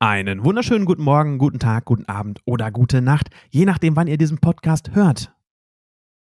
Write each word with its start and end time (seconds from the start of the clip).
Einen 0.00 0.44
wunderschönen 0.44 0.84
guten 0.84 1.02
Morgen, 1.02 1.38
guten 1.38 1.58
Tag, 1.58 1.86
guten 1.86 2.04
Abend 2.04 2.40
oder 2.44 2.70
gute 2.70 3.02
Nacht, 3.02 3.30
je 3.50 3.64
nachdem, 3.64 3.96
wann 3.96 4.06
ihr 4.06 4.16
diesen 4.16 4.38
Podcast 4.38 4.94
hört. 4.94 5.34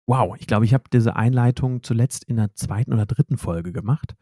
Wow, 0.05 0.35
ich 0.38 0.46
glaube, 0.46 0.65
ich 0.65 0.76
habe 0.76 0.83
diese 0.94 1.15
Einleitung 1.15 1.81
zuletzt 1.81 2.23
in 2.25 2.36
der 2.36 2.54
zweiten 2.54 2.94
oder 2.94 3.07
dritten 3.07 3.36
Folge 3.36 3.73
gemacht. 3.73 4.13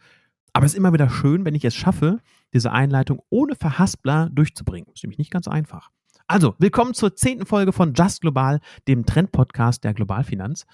Aber 0.53 0.65
es 0.65 0.71
ist 0.71 0.77
immer 0.77 0.93
wieder 0.93 1.09
schön, 1.09 1.43
wenn 1.43 1.53
ich 1.53 1.65
es 1.65 1.75
schaffe, 1.75 2.19
diese 2.53 2.71
Einleitung 2.71 3.21
ohne 3.29 3.55
Verhaspler 3.55 4.29
durchzubringen. 4.31 4.85
Das 4.85 4.99
ist 4.99 5.03
nämlich 5.03 5.17
nicht 5.17 5.31
ganz 5.31 5.49
einfach. 5.49 5.91
Also, 6.31 6.55
willkommen 6.59 6.93
zur 6.93 7.13
zehnten 7.13 7.45
Folge 7.45 7.73
von 7.73 7.93
Just 7.93 8.21
Global, 8.21 8.61
dem 8.87 9.05
Trend-Podcast 9.05 9.83
der 9.83 9.93
Globalfinanz. 9.93 10.65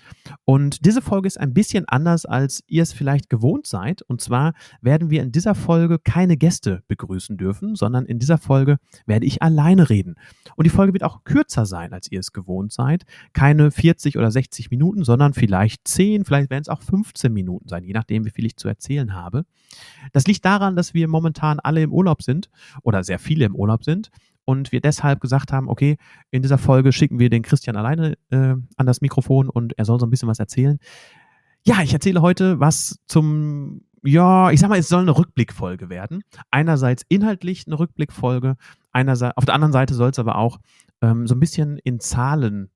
Und 0.45 0.85
diese 0.85 1.01
Folge 1.01 1.25
ist 1.25 1.39
ein 1.39 1.55
bisschen 1.55 1.85
anders, 1.87 2.27
als 2.27 2.63
ihr 2.67 2.83
es 2.83 2.93
vielleicht 2.93 3.27
gewohnt 3.27 3.65
seid. 3.65 4.03
Und 4.03 4.21
zwar 4.21 4.53
werden 4.81 5.09
wir 5.09 5.23
in 5.23 5.31
dieser 5.31 5.55
Folge 5.55 5.97
keine 5.97 6.37
Gäste 6.37 6.83
begrüßen 6.87 7.37
dürfen, 7.37 7.73
sondern 7.73 8.05
in 8.05 8.19
dieser 8.19 8.37
Folge 8.37 8.77
werde 9.07 9.25
ich 9.25 9.41
alleine 9.41 9.89
reden. 9.89 10.13
Und 10.57 10.65
die 10.65 10.69
Folge 10.69 10.93
wird 10.93 11.03
auch 11.03 11.23
kürzer 11.23 11.65
sein, 11.65 11.91
als 11.91 12.11
ihr 12.11 12.19
es 12.19 12.33
gewohnt 12.33 12.71
seid. 12.71 13.05
Keine 13.33 13.71
40 13.71 14.15
oder 14.15 14.29
60 14.29 14.69
Minuten, 14.69 15.03
sondern 15.03 15.33
vielleicht 15.33 15.87
10, 15.87 16.23
vielleicht 16.23 16.51
werden 16.51 16.61
es 16.61 16.69
auch 16.69 16.83
15 16.83 17.33
Minuten 17.33 17.67
sein, 17.67 17.83
je 17.83 17.93
nachdem, 17.93 18.25
wie 18.25 18.29
viel 18.29 18.45
ich 18.45 18.57
zu 18.57 18.67
erzählen 18.67 19.15
habe. 19.15 19.43
Das 20.13 20.27
liegt 20.27 20.45
daran, 20.45 20.75
dass 20.75 20.93
wir 20.93 21.07
momentan 21.07 21.59
alle 21.59 21.81
im 21.81 21.91
Urlaub 21.91 22.21
sind 22.21 22.51
oder 22.83 23.03
sehr 23.03 23.17
viele 23.17 23.45
im 23.45 23.55
Urlaub 23.55 23.83
sind 23.83 24.11
und 24.47 24.71
wir 24.71 24.79
deshalb 24.79 25.19
gesagt 25.19 25.51
haben, 25.51 25.67
okay, 25.67 25.97
in 26.31 26.41
dieser 26.41 26.57
Folge 26.57 26.93
schicken 26.93 27.19
wir 27.19 27.29
den 27.29 27.43
Christian 27.43 27.75
alleine 27.75 28.17
äh, 28.29 28.55
an 28.77 28.85
das 28.85 29.01
Mikrofon 29.01 29.49
und 29.49 29.77
er 29.77 29.83
soll 29.83 29.99
so 29.99 30.05
ein 30.05 30.09
bisschen 30.09 30.29
was 30.29 30.39
erzählen. 30.39 30.79
Ja, 31.65 31.81
ich 31.81 31.91
erzähle 31.91 32.21
heute 32.21 32.61
was 32.61 32.99
zum, 33.07 33.81
ja, 34.03 34.49
ich 34.51 34.61
sag 34.61 34.69
mal, 34.69 34.79
es 34.79 34.87
soll 34.87 35.01
eine 35.01 35.17
Rückblickfolge 35.17 35.89
werden. 35.89 36.23
Einerseits 36.49 37.03
inhaltlich 37.09 37.67
eine 37.67 37.77
Rückblickfolge, 37.77 38.55
einerseits, 38.93 39.35
auf 39.35 39.43
der 39.43 39.53
anderen 39.53 39.73
Seite 39.73 39.95
soll 39.95 40.11
es 40.11 40.19
aber 40.19 40.37
auch 40.37 40.59
ähm, 41.01 41.27
so 41.27 41.35
ein 41.35 41.41
bisschen 41.41 41.77
in 41.79 41.99
Zahlen 41.99 42.69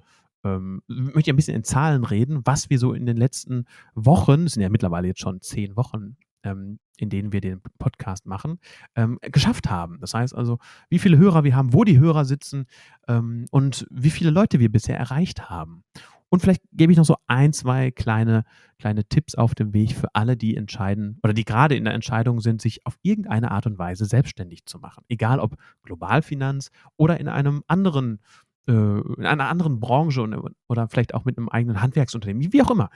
ähm, 0.43 0.81
möchte 0.87 1.19
ich 1.19 1.29
ein 1.29 1.35
bisschen 1.35 1.55
in 1.55 1.63
Zahlen 1.63 2.03
reden, 2.03 2.41
was 2.45 2.69
wir 2.71 2.79
so 2.79 2.93
in 2.93 3.05
den 3.05 3.15
letzten 3.15 3.65
Wochen, 3.93 4.45
es 4.45 4.53
sind 4.53 4.63
ja 4.63 4.69
mittlerweile 4.69 5.07
jetzt 5.07 5.21
schon 5.21 5.39
zehn 5.39 5.75
Wochen, 5.75 6.17
ähm, 6.43 6.79
in 6.97 7.09
denen 7.09 7.33
wir 7.33 7.41
den 7.41 7.61
Podcast 7.79 8.25
machen, 8.25 8.59
ähm, 8.95 9.17
geschafft 9.21 9.69
haben. 9.69 9.99
Das 9.99 10.13
heißt 10.13 10.35
also, 10.35 10.59
wie 10.89 10.99
viele 10.99 11.17
Hörer 11.17 11.43
wir 11.43 11.55
haben, 11.55 11.73
wo 11.73 11.83
die 11.83 11.99
Hörer 11.99 12.25
sitzen 12.25 12.65
ähm, 13.07 13.45
und 13.51 13.87
wie 13.89 14.11
viele 14.11 14.29
Leute 14.29 14.59
wir 14.59 14.71
bisher 14.71 14.97
erreicht 14.97 15.49
haben. 15.49 15.83
Und 16.29 16.39
vielleicht 16.39 16.63
gebe 16.71 16.93
ich 16.93 16.97
noch 16.97 17.05
so 17.05 17.17
ein, 17.27 17.51
zwei 17.51 17.91
kleine, 17.91 18.45
kleine 18.79 19.03
Tipps 19.03 19.35
auf 19.35 19.53
dem 19.53 19.73
Weg 19.73 19.93
für 19.93 20.07
alle, 20.15 20.37
die 20.37 20.55
entscheiden 20.55 21.19
oder 21.23 21.33
die 21.33 21.43
gerade 21.43 21.75
in 21.75 21.83
der 21.83 21.93
Entscheidung 21.93 22.39
sind, 22.39 22.61
sich 22.61 22.85
auf 22.85 22.97
irgendeine 23.01 23.51
Art 23.51 23.65
und 23.65 23.77
Weise 23.77 24.05
selbstständig 24.05 24.65
zu 24.65 24.79
machen. 24.79 25.03
Egal 25.09 25.41
ob 25.41 25.57
Globalfinanz 25.83 26.71
oder 26.95 27.19
in 27.19 27.27
einem 27.27 27.63
anderen 27.67 28.21
äh, 28.67 28.71
in 28.71 29.25
einer 29.25 29.49
anderen 29.49 29.81
Branche 29.81 30.25
oder 30.67 30.87
vielleicht 30.87 31.13
auch 31.13 31.25
mit 31.25 31.37
einem 31.37 31.49
eigenen 31.49 31.81
Handwerksunternehmen, 31.81 32.53
wie 32.53 32.61
auch 32.61 32.71
immer. 32.71 32.89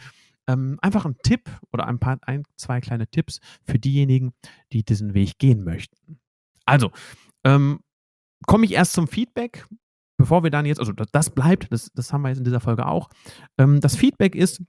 Ähm, 0.47 0.77
einfach 0.81 1.05
ein 1.05 1.17
Tipp 1.23 1.49
oder 1.71 1.87
ein 1.87 1.99
paar, 1.99 2.19
ein, 2.21 2.43
zwei 2.55 2.81
kleine 2.81 3.07
Tipps 3.07 3.39
für 3.63 3.79
diejenigen, 3.79 4.33
die 4.71 4.83
diesen 4.83 5.13
Weg 5.13 5.37
gehen 5.39 5.63
möchten. 5.63 6.19
Also, 6.65 6.91
ähm, 7.43 7.79
komme 8.47 8.65
ich 8.65 8.73
erst 8.73 8.93
zum 8.93 9.07
Feedback, 9.07 9.65
bevor 10.17 10.43
wir 10.43 10.51
dann 10.51 10.65
jetzt, 10.65 10.79
also 10.79 10.91
das 10.93 11.29
bleibt, 11.29 11.71
das, 11.71 11.91
das 11.93 12.13
haben 12.13 12.21
wir 12.21 12.29
jetzt 12.29 12.39
in 12.39 12.43
dieser 12.43 12.59
Folge 12.59 12.85
auch. 12.85 13.09
Ähm, 13.57 13.81
das 13.81 13.95
Feedback 13.95 14.35
ist, 14.35 14.61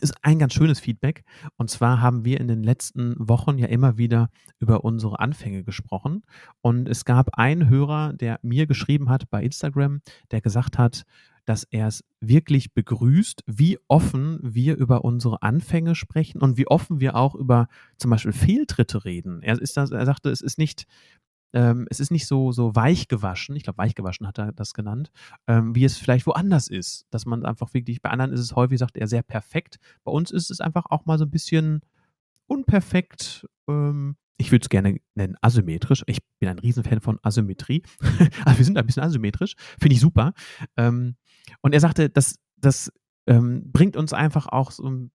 ist 0.00 0.14
ein 0.22 0.38
ganz 0.38 0.54
schönes 0.54 0.78
Feedback. 0.78 1.24
Und 1.56 1.68
zwar 1.68 2.00
haben 2.00 2.24
wir 2.24 2.40
in 2.40 2.46
den 2.48 2.62
letzten 2.62 3.16
Wochen 3.18 3.58
ja 3.58 3.66
immer 3.66 3.98
wieder 3.98 4.30
über 4.60 4.84
unsere 4.84 5.18
Anfänge 5.18 5.64
gesprochen. 5.64 6.22
Und 6.60 6.88
es 6.88 7.04
gab 7.04 7.36
einen 7.36 7.68
Hörer, 7.68 8.12
der 8.12 8.38
mir 8.42 8.66
geschrieben 8.66 9.08
hat 9.08 9.28
bei 9.30 9.42
Instagram, 9.42 10.00
der 10.30 10.40
gesagt 10.40 10.78
hat, 10.78 11.04
dass 11.50 11.64
er 11.64 11.88
es 11.88 12.04
wirklich 12.20 12.74
begrüßt, 12.74 13.42
wie 13.44 13.76
offen 13.88 14.38
wir 14.40 14.76
über 14.76 15.04
unsere 15.04 15.42
Anfänge 15.42 15.96
sprechen 15.96 16.40
und 16.40 16.56
wie 16.58 16.68
offen 16.68 17.00
wir 17.00 17.16
auch 17.16 17.34
über 17.34 17.66
zum 17.96 18.12
Beispiel 18.12 18.30
Fehltritte 18.30 19.04
reden. 19.04 19.42
Er, 19.42 19.60
ist 19.60 19.76
das, 19.76 19.90
er 19.90 20.06
sagte, 20.06 20.30
es 20.30 20.42
ist 20.42 20.58
nicht, 20.58 20.86
ähm, 21.52 21.88
es 21.90 21.98
ist 21.98 22.12
nicht 22.12 22.28
so, 22.28 22.52
so 22.52 22.76
weich 22.76 23.08
gewaschen, 23.08 23.56
ich 23.56 23.64
glaube, 23.64 23.78
weich 23.78 23.96
gewaschen 23.96 24.28
hat 24.28 24.38
er 24.38 24.52
das 24.52 24.74
genannt, 24.74 25.10
ähm, 25.48 25.74
wie 25.74 25.82
es 25.82 25.98
vielleicht 25.98 26.24
woanders 26.28 26.68
ist. 26.68 27.08
Dass 27.10 27.26
man 27.26 27.44
einfach 27.44 27.74
wirklich, 27.74 28.00
bei 28.00 28.10
anderen 28.10 28.32
ist 28.32 28.38
es 28.38 28.54
häufig, 28.54 28.78
sagt 28.78 28.96
er, 28.96 29.08
sehr 29.08 29.24
perfekt. 29.24 29.80
Bei 30.04 30.12
uns 30.12 30.30
ist 30.30 30.52
es 30.52 30.60
einfach 30.60 30.84
auch 30.88 31.04
mal 31.04 31.18
so 31.18 31.24
ein 31.24 31.32
bisschen 31.32 31.80
unperfekt, 32.46 33.44
ähm, 33.68 34.14
ich 34.36 34.52
würde 34.52 34.62
es 34.62 34.68
gerne 34.68 34.98
nennen, 35.16 35.36
asymmetrisch. 35.40 36.04
Ich 36.06 36.20
bin 36.38 36.48
ein 36.48 36.60
Riesenfan 36.60 37.00
von 37.00 37.18
Asymmetrie. 37.22 37.82
also 38.44 38.58
wir 38.58 38.64
sind 38.64 38.78
ein 38.78 38.86
bisschen 38.86 39.02
asymmetrisch. 39.02 39.54
Finde 39.80 39.94
ich 39.94 40.00
super. 40.00 40.32
Ähm, 40.76 41.16
und 41.60 41.72
er 41.72 41.80
sagte, 41.80 42.10
das, 42.10 42.36
das 42.56 42.92
ähm, 43.26 43.70
bringt 43.72 43.96
uns 43.96 44.12
einfach 44.12 44.46
auch 44.46 44.70
so 44.70 44.88
ein 44.88 45.10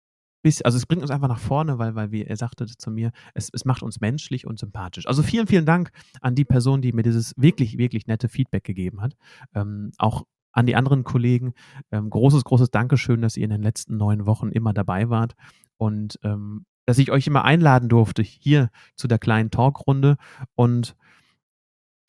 bisschen, 0.42 0.66
also 0.66 0.78
es 0.78 0.86
bringt 0.86 1.02
uns 1.02 1.12
einfach 1.12 1.28
nach 1.28 1.40
vorne, 1.40 1.78
weil, 1.78 1.96
weil 1.96 2.12
wie 2.12 2.24
er 2.24 2.36
sagte 2.36 2.66
zu 2.66 2.92
mir, 2.92 3.12
es, 3.34 3.50
es 3.54 3.66
macht 3.66 3.84
uns 3.84 4.02
menschlich 4.02 4.48
und 4.48 4.59
sympathisch. 4.59 5.08
Also 5.08 5.24
vielen, 5.24 5.48
vielen 5.48 5.66
Dank 5.66 5.92
an 6.22 6.36
die 6.36 6.46
Person, 6.46 6.82
die 6.82 6.94
mir 6.94 7.04
dieses 7.04 7.34
wirklich, 7.38 7.78
wirklich 7.78 8.08
nette 8.08 8.30
Feedback 8.30 8.64
gegeben 8.64 9.02
hat. 9.02 9.16
Ähm, 9.54 9.92
auch 9.98 10.24
an 10.54 10.66
die 10.66 10.76
anderen 10.76 11.04
Kollegen, 11.04 11.54
ähm, 11.92 12.09
großes, 12.09 12.44
großes 12.44 12.72
Dankeschön, 12.72 13.22
dass 13.22 13.38
ihr 13.38 13.46
in 13.46 13.52
den 13.52 13.62
letzten 13.62 13.98
neun 13.98 14.26
Wochen 14.26 14.50
immer 14.50 14.74
dabei 14.74 15.09
wart. 15.09 15.34
Und 15.78 16.20
ähm, 16.24 16.66
dass 16.86 16.98
ich 16.98 17.12
euch 17.12 17.28
immer 17.28 17.46
einladen 17.46 17.90
durfte 17.90 18.22
hier 18.22 18.70
zu 18.96 19.08
der 19.08 19.20
kleinen 19.20 19.52
Talkrunde 19.52 20.18
und 20.56 20.96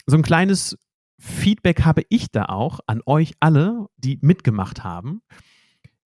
so 0.07 0.17
ein 0.17 0.23
kleines 0.23 0.77
Feedback 1.23 1.85
habe 1.85 2.03
ich 2.09 2.33
da 2.33 2.47
auch 2.47 2.81
an 2.89 3.01
euch 3.07 3.35
alle, 3.39 3.87
die 3.97 4.19
mitgemacht 4.23 4.83
haben. 4.83 5.23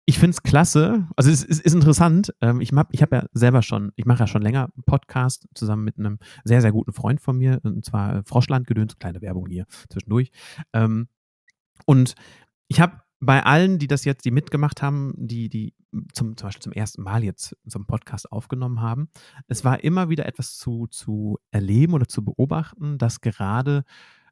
Ich 0.05 0.19
finde 0.19 0.33
es 0.33 0.43
klasse, 0.43 1.09
also 1.17 1.31
es 1.31 1.43
ist, 1.43 1.63
ist 1.63 1.75
interessant. 1.75 2.35
Ähm, 2.43 2.61
ich 2.61 2.71
habe 2.73 2.91
ich 2.93 3.01
hab 3.01 3.11
ja 3.13 3.27
selber 3.33 3.63
schon, 3.63 3.93
ich 3.97 4.05
mache 4.05 4.21
ja 4.21 4.27
schon 4.27 4.43
länger 4.43 4.65
einen 4.65 4.85
Podcast 4.85 5.49
zusammen 5.55 5.85
mit 5.85 5.99
einem 5.99 6.19
sehr, 6.45 6.61
sehr 6.61 6.71
guten 6.71 6.93
Freund 6.93 7.23
von 7.23 7.39
mir, 7.39 7.61
und 7.65 7.83
zwar 7.83 8.25
Froschlandgedöns, 8.25 8.99
kleine 8.99 9.23
Werbung 9.23 9.47
hier 9.47 9.65
zwischendurch. 9.89 10.31
Ähm, 10.75 11.09
und 11.87 12.15
ich 12.69 12.81
habe 12.81 13.01
bei 13.19 13.43
allen, 13.43 13.79
die 13.79 13.87
das 13.87 14.05
jetzt, 14.05 14.27
die 14.27 14.31
mitgemacht 14.31 14.83
haben, 14.83 15.15
die, 15.17 15.49
die 15.49 15.75
zum, 16.13 16.37
zum 16.37 16.49
Beispiel 16.49 16.63
zum 16.63 16.73
ersten 16.73 17.03
Mal 17.03 17.25
jetzt 17.25 17.57
so 17.65 17.79
einen 17.79 17.87
Podcast 17.87 18.31
aufgenommen 18.31 18.83
haben, 18.83 19.09
es 19.49 19.65
war 19.65 19.83
immer 19.83 20.11
wieder 20.11 20.27
etwas 20.27 20.59
zu, 20.59 20.89
zu 20.89 21.39
erleben 21.51 21.95
oder 21.95 22.07
zu 22.07 22.23
beobachten, 22.23 22.99
dass 22.99 23.23
gerade 23.23 23.85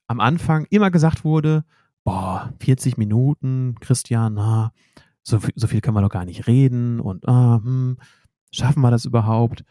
am 0.07 0.21
Anfang 0.21 0.67
immer 0.71 0.91
gesagt 0.91 1.25
wurde, 1.25 1.65
boah, 2.05 2.53
40 2.61 2.99
Minuten, 2.99 3.77
Christian, 3.81 4.35
na, 4.35 4.73
so, 5.23 5.39
so 5.55 5.67
viel 5.67 5.81
können 5.81 5.97
wir 5.97 6.03
doch 6.03 6.11
gar 6.11 6.27
nicht 6.27 6.47
reden 6.47 7.01
und 7.01 7.27
ah, 7.27 7.61
hm, 7.63 7.97
schaffen 8.51 8.83
wir 8.83 8.91
das 8.91 9.05
überhaupt? 9.05 9.65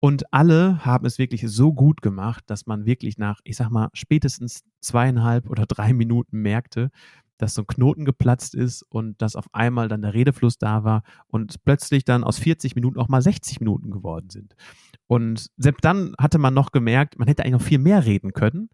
Und 0.00 0.34
alle 0.34 0.84
haben 0.84 1.06
es 1.06 1.16
wirklich 1.18 1.44
so 1.48 1.72
gut 1.72 2.02
gemacht, 2.02 2.44
dass 2.48 2.66
man 2.66 2.84
wirklich 2.84 3.16
nach, 3.16 3.40
ich 3.44 3.56
sag 3.56 3.70
mal, 3.70 3.88
spätestens 3.94 4.62
zweieinhalb 4.80 5.48
oder 5.48 5.64
drei 5.64 5.94
Minuten 5.94 6.42
merkte, 6.42 6.90
dass 7.38 7.54
so 7.54 7.62
ein 7.62 7.66
Knoten 7.66 8.04
geplatzt 8.04 8.54
ist 8.54 8.82
und 8.82 9.20
dass 9.22 9.36
auf 9.36 9.46
einmal 9.52 9.88
dann 9.88 10.02
der 10.02 10.14
Redefluss 10.14 10.58
da 10.58 10.84
war 10.84 11.02
und 11.28 11.64
plötzlich 11.64 12.04
dann 12.04 12.22
aus 12.22 12.38
40 12.38 12.74
Minuten 12.74 12.98
auch 12.98 13.08
mal 13.08 13.22
60 13.22 13.60
Minuten 13.60 13.90
geworden 13.90 14.28
sind. 14.30 14.54
Und 15.06 15.50
selbst 15.56 15.84
dann 15.84 16.14
hatte 16.18 16.38
man 16.38 16.54
noch 16.54 16.70
gemerkt, 16.72 17.18
man 17.18 17.28
hätte 17.28 17.42
eigentlich 17.42 17.60
noch 17.60 17.68
viel 17.68 17.78
mehr 17.78 18.04
reden 18.04 18.32
können. 18.32 18.68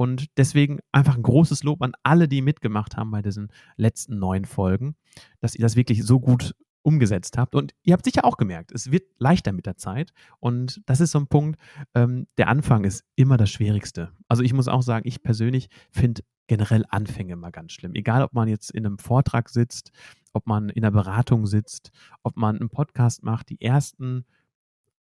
Und 0.00 0.38
deswegen 0.38 0.78
einfach 0.92 1.14
ein 1.14 1.22
großes 1.22 1.62
Lob 1.62 1.82
an 1.82 1.92
alle, 2.02 2.26
die 2.26 2.40
mitgemacht 2.40 2.96
haben 2.96 3.10
bei 3.10 3.20
diesen 3.20 3.52
letzten 3.76 4.18
neun 4.18 4.46
Folgen, 4.46 4.96
dass 5.40 5.54
ihr 5.54 5.60
das 5.60 5.76
wirklich 5.76 6.06
so 6.06 6.20
gut 6.20 6.54
umgesetzt 6.80 7.36
habt. 7.36 7.54
Und 7.54 7.74
ihr 7.82 7.92
habt 7.92 8.06
sicher 8.06 8.24
auch 8.24 8.38
gemerkt, 8.38 8.72
es 8.72 8.90
wird 8.90 9.02
leichter 9.18 9.52
mit 9.52 9.66
der 9.66 9.76
Zeit. 9.76 10.14
Und 10.38 10.80
das 10.86 11.02
ist 11.02 11.10
so 11.10 11.18
ein 11.18 11.26
Punkt, 11.26 11.60
ähm, 11.94 12.28
der 12.38 12.48
Anfang 12.48 12.84
ist 12.84 13.04
immer 13.14 13.36
das 13.36 13.50
Schwierigste. 13.50 14.10
Also 14.26 14.42
ich 14.42 14.54
muss 14.54 14.68
auch 14.68 14.80
sagen, 14.80 15.06
ich 15.06 15.22
persönlich 15.22 15.68
finde 15.90 16.22
generell 16.46 16.86
Anfänge 16.88 17.34
immer 17.34 17.50
ganz 17.50 17.72
schlimm. 17.72 17.94
Egal, 17.94 18.22
ob 18.22 18.32
man 18.32 18.48
jetzt 18.48 18.70
in 18.70 18.86
einem 18.86 18.96
Vortrag 18.96 19.50
sitzt, 19.50 19.90
ob 20.32 20.46
man 20.46 20.70
in 20.70 20.82
einer 20.82 20.92
Beratung 20.92 21.44
sitzt, 21.44 21.90
ob 22.22 22.38
man 22.38 22.56
einen 22.56 22.70
Podcast 22.70 23.22
macht, 23.22 23.50
die 23.50 23.60
ersten, 23.60 24.24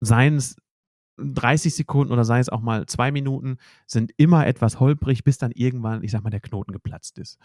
seien 0.01 0.37
es 0.37 0.57
30 1.17 1.75
Sekunden 1.75 2.13
oder 2.13 2.25
sei 2.25 2.39
es 2.39 2.49
auch 2.49 2.61
mal 2.61 2.87
zwei 2.87 3.11
Minuten, 3.13 3.59
sind 3.87 4.13
immer 4.17 4.47
etwas 4.47 4.81
holprig, 4.81 5.25
bis 5.25 5.39
dann 5.39 5.53
irgendwann, 5.53 6.03
ich 6.03 6.11
sag 6.11 6.23
mal, 6.23 6.31
der 6.31 6.41
Knoten 6.41 6.73
geplatzt 6.73 7.19
ist. 7.19 7.39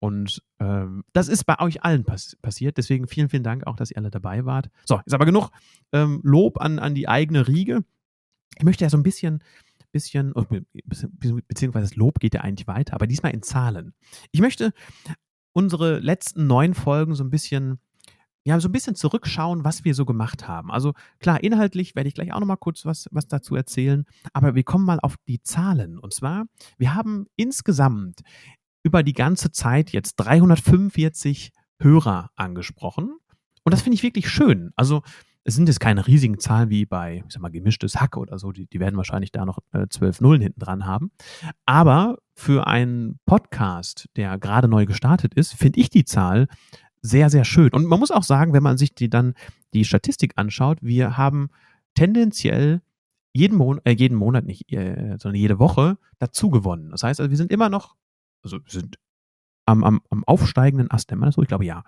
Und 0.00 0.42
ähm, 0.58 1.04
das 1.12 1.28
ist 1.28 1.44
bei 1.44 1.58
euch 1.60 1.84
allen 1.84 2.04
pass 2.04 2.36
passiert. 2.42 2.76
Deswegen 2.76 3.06
vielen, 3.06 3.28
vielen 3.28 3.44
Dank 3.44 3.66
auch, 3.66 3.76
dass 3.76 3.90
ihr 3.92 3.98
alle 3.98 4.10
dabei 4.10 4.44
wart. 4.44 4.68
So, 4.84 5.00
ist 5.06 5.14
aber 5.14 5.26
genug 5.26 5.50
ähm, 5.92 6.20
Lob 6.24 6.60
an, 6.60 6.80
an 6.80 6.94
die 6.94 7.08
eigene 7.08 7.46
Riege. 7.46 7.84
Ich 8.58 8.64
möchte 8.64 8.84
ja 8.84 8.90
so 8.90 8.96
ein 8.96 9.04
bisschen 9.04 9.42
bisschen, 9.92 10.32
oh, 10.34 10.44
beziehungsweise 11.48 11.86
das 11.86 11.96
Lob 11.96 12.18
geht 12.18 12.34
ja 12.34 12.40
eigentlich 12.40 12.66
weiter, 12.66 12.94
aber 12.94 13.06
diesmal 13.06 13.32
in 13.32 13.42
Zahlen. 13.42 13.94
Ich 14.32 14.40
möchte 14.40 14.72
unsere 15.52 15.98
letzten 15.98 16.46
neun 16.46 16.74
Folgen 16.74 17.14
so 17.14 17.22
ein 17.22 17.30
bisschen 17.30 17.78
ja, 18.44 18.58
so 18.60 18.68
ein 18.68 18.72
bisschen 18.72 18.94
zurückschauen, 18.94 19.64
was 19.64 19.84
wir 19.84 19.94
so 19.94 20.04
gemacht 20.04 20.48
haben. 20.48 20.70
Also 20.70 20.94
klar, 21.20 21.42
inhaltlich 21.42 21.94
werde 21.94 22.08
ich 22.08 22.14
gleich 22.14 22.32
auch 22.32 22.40
noch 22.40 22.46
mal 22.46 22.56
kurz 22.56 22.84
was, 22.84 23.08
was 23.12 23.28
dazu 23.28 23.54
erzählen, 23.54 24.04
aber 24.32 24.54
wir 24.54 24.64
kommen 24.64 24.84
mal 24.84 24.98
auf 25.00 25.16
die 25.28 25.42
Zahlen. 25.42 25.98
Und 25.98 26.12
zwar, 26.12 26.46
wir 26.78 26.94
haben 26.94 27.26
insgesamt 27.36 28.20
über 28.82 29.02
die 29.02 29.12
ganze 29.12 29.52
Zeit 29.52 29.90
jetzt 29.90 30.16
345 30.16 31.52
Hörer 31.80 32.30
angesprochen. 32.36 33.16
Und 33.64 33.72
das 33.72 33.82
finde 33.82 33.94
ich 33.94 34.02
wirklich 34.02 34.28
schön. 34.28 34.72
Also 34.76 35.02
es 35.44 35.54
sind 35.54 35.68
jetzt 35.68 35.80
keine 35.80 36.06
riesigen 36.06 36.38
Zahlen 36.38 36.70
wie 36.70 36.86
bei, 36.86 37.22
ich 37.26 37.32
sag 37.32 37.42
mal, 37.42 37.50
gemischtes 37.50 38.00
Hack 38.00 38.16
oder 38.16 38.38
so. 38.38 38.52
Die, 38.52 38.66
die 38.66 38.80
werden 38.80 38.96
wahrscheinlich 38.96 39.32
da 39.32 39.44
noch 39.44 39.58
äh, 39.72 39.86
zwölf 39.88 40.20
Nullen 40.20 40.40
hinten 40.40 40.60
dran 40.60 40.86
haben. 40.86 41.10
Aber 41.66 42.18
für 42.34 42.66
einen 42.66 43.18
Podcast, 43.26 44.08
der 44.16 44.38
gerade 44.38 44.68
neu 44.68 44.86
gestartet 44.86 45.34
ist, 45.34 45.54
finde 45.54 45.80
ich 45.80 45.90
die 45.90 46.04
Zahl 46.04 46.46
sehr, 47.02 47.30
sehr 47.30 47.44
schön. 47.44 47.70
Und 47.70 47.86
man 47.86 47.98
muss 47.98 48.10
auch 48.10 48.22
sagen, 48.22 48.52
wenn 48.52 48.62
man 48.62 48.78
sich 48.78 48.94
die 48.94 49.10
dann 49.10 49.34
die 49.74 49.84
Statistik 49.84 50.32
anschaut, 50.36 50.78
wir 50.80 51.16
haben 51.16 51.50
tendenziell 51.94 52.80
jeden, 53.34 53.56
Mon 53.56 53.80
äh, 53.84 53.92
jeden 53.92 54.16
Monat 54.16 54.44
nicht, 54.44 54.72
äh, 54.72 55.16
sondern 55.18 55.34
jede 55.34 55.58
Woche 55.58 55.98
dazu 56.18 56.50
gewonnen. 56.50 56.90
Das 56.90 57.02
heißt, 57.02 57.20
also 57.20 57.30
wir 57.30 57.36
sind 57.36 57.50
immer 57.50 57.68
noch, 57.68 57.96
also 58.42 58.58
wir 58.58 58.70
sind 58.70 58.98
am, 59.66 59.84
am, 59.84 60.00
am 60.10 60.24
aufsteigenden 60.24 60.90
Ast, 60.90 61.10
nennt 61.10 61.20
man 61.20 61.28
das 61.28 61.34
so? 61.34 61.42
Ich 61.42 61.48
glaube 61.48 61.64
ja. 61.64 61.82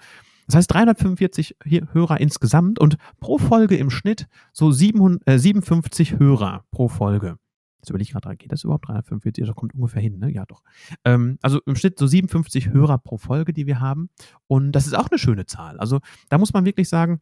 Das 0.47 0.57
heißt 0.57 0.73
345 0.73 1.57
Hörer 1.93 2.21
insgesamt 2.21 2.79
und 2.79 2.97
pro 3.21 3.39
Folge 3.39 3.77
im 3.77 3.91
Schnitt 3.91 4.27
so 4.53 4.71
700, 4.71 5.27
äh, 5.27 5.39
57 5.39 6.19
Hörer 6.19 6.65
pro 6.71 6.89
Folge. 6.89 7.39
Jetzt 7.85 7.91
überlege 7.91 8.09
ich 8.09 8.13
gerade, 8.13 8.37
geht 8.37 8.51
das 8.51 8.65
überhaupt 8.65 8.89
345? 8.89 9.45
Das 9.47 9.55
kommt 9.55 9.75
ungefähr 9.75 10.01
hin, 10.01 10.19
ne? 10.19 10.33
Ja, 10.33 10.47
doch. 10.47 10.63
Ähm, 11.05 11.39
also 11.43 11.61
im 11.67 11.77
Schnitt 11.77 11.99
so 11.99 12.07
57 12.07 12.71
Hörer 12.71 12.97
pro 12.97 13.19
Folge, 13.19 13.53
die 13.53 13.67
wir 13.67 13.79
haben. 13.79 14.09
Und 14.47 14.73
das 14.73 14.87
ist 14.87 14.95
auch 14.95 15.11
eine 15.11 15.19
schöne 15.19 15.45
Zahl. 15.45 15.79
Also 15.79 16.01
da 16.31 16.39
muss 16.39 16.55
man 16.55 16.65
wirklich 16.65 16.89
sagen, 16.89 17.21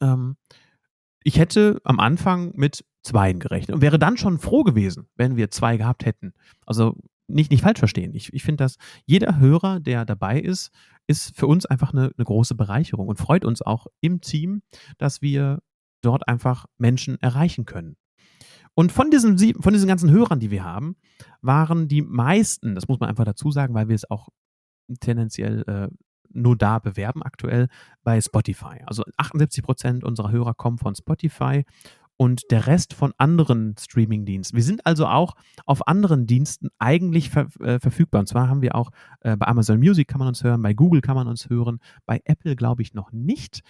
ähm, 0.00 0.36
ich 1.22 1.38
hätte 1.38 1.80
am 1.84 2.00
Anfang 2.00 2.52
mit 2.56 2.84
zweien 3.02 3.38
gerechnet 3.38 3.76
und 3.76 3.80
wäre 3.80 4.00
dann 4.00 4.16
schon 4.16 4.38
froh 4.38 4.64
gewesen, 4.64 5.08
wenn 5.14 5.36
wir 5.36 5.50
zwei 5.52 5.76
gehabt 5.76 6.04
hätten. 6.04 6.34
Also 6.66 6.96
nicht, 7.28 7.52
nicht 7.52 7.62
falsch 7.62 7.78
verstehen. 7.78 8.14
Ich, 8.14 8.32
ich 8.32 8.42
finde, 8.42 8.64
dass 8.64 8.78
jeder 9.06 9.38
Hörer, 9.38 9.78
der 9.78 10.04
dabei 10.04 10.40
ist, 10.40 10.72
ist 11.06 11.36
für 11.36 11.46
uns 11.46 11.66
einfach 11.66 11.92
eine, 11.92 12.10
eine 12.16 12.24
große 12.24 12.56
Bereicherung 12.56 13.06
und 13.06 13.18
freut 13.18 13.44
uns 13.44 13.62
auch 13.62 13.86
im 14.00 14.20
Team, 14.20 14.62
dass 14.96 15.22
wir 15.22 15.60
dort 16.00 16.26
einfach 16.26 16.66
Menschen 16.78 17.20
erreichen 17.20 17.64
können. 17.64 17.96
Und 18.78 18.92
von 18.92 19.10
diesen, 19.10 19.36
von 19.60 19.72
diesen 19.72 19.88
ganzen 19.88 20.08
Hörern, 20.08 20.38
die 20.38 20.52
wir 20.52 20.62
haben, 20.62 20.94
waren 21.40 21.88
die 21.88 22.00
meisten, 22.00 22.76
das 22.76 22.86
muss 22.86 23.00
man 23.00 23.08
einfach 23.08 23.24
dazu 23.24 23.50
sagen, 23.50 23.74
weil 23.74 23.88
wir 23.88 23.96
es 23.96 24.08
auch 24.08 24.28
tendenziell 25.00 25.64
äh, 25.66 25.88
nur 26.28 26.56
da 26.56 26.78
bewerben 26.78 27.24
aktuell 27.24 27.66
bei 28.04 28.20
Spotify. 28.20 28.84
Also 28.86 29.02
78 29.16 29.64
Prozent 29.64 30.04
unserer 30.04 30.30
Hörer 30.30 30.54
kommen 30.54 30.78
von 30.78 30.94
Spotify 30.94 31.64
und 32.16 32.52
der 32.52 32.68
Rest 32.68 32.94
von 32.94 33.12
anderen 33.18 33.74
Streaming-Diensten. 33.76 34.54
Wir 34.54 34.62
sind 34.62 34.86
also 34.86 35.08
auch 35.08 35.34
auf 35.66 35.88
anderen 35.88 36.28
Diensten 36.28 36.68
eigentlich 36.78 37.30
ver 37.30 37.48
äh, 37.58 37.80
verfügbar. 37.80 38.20
Und 38.20 38.28
zwar 38.28 38.48
haben 38.48 38.62
wir 38.62 38.76
auch 38.76 38.90
äh, 39.22 39.36
bei 39.36 39.48
Amazon 39.48 39.80
Music 39.80 40.06
kann 40.06 40.20
man 40.20 40.28
uns 40.28 40.44
hören, 40.44 40.62
bei 40.62 40.72
Google 40.72 41.00
kann 41.00 41.16
man 41.16 41.26
uns 41.26 41.50
hören, 41.50 41.80
bei 42.06 42.20
Apple 42.26 42.54
glaube 42.54 42.82
ich 42.82 42.94
noch 42.94 43.10
nicht, 43.10 43.62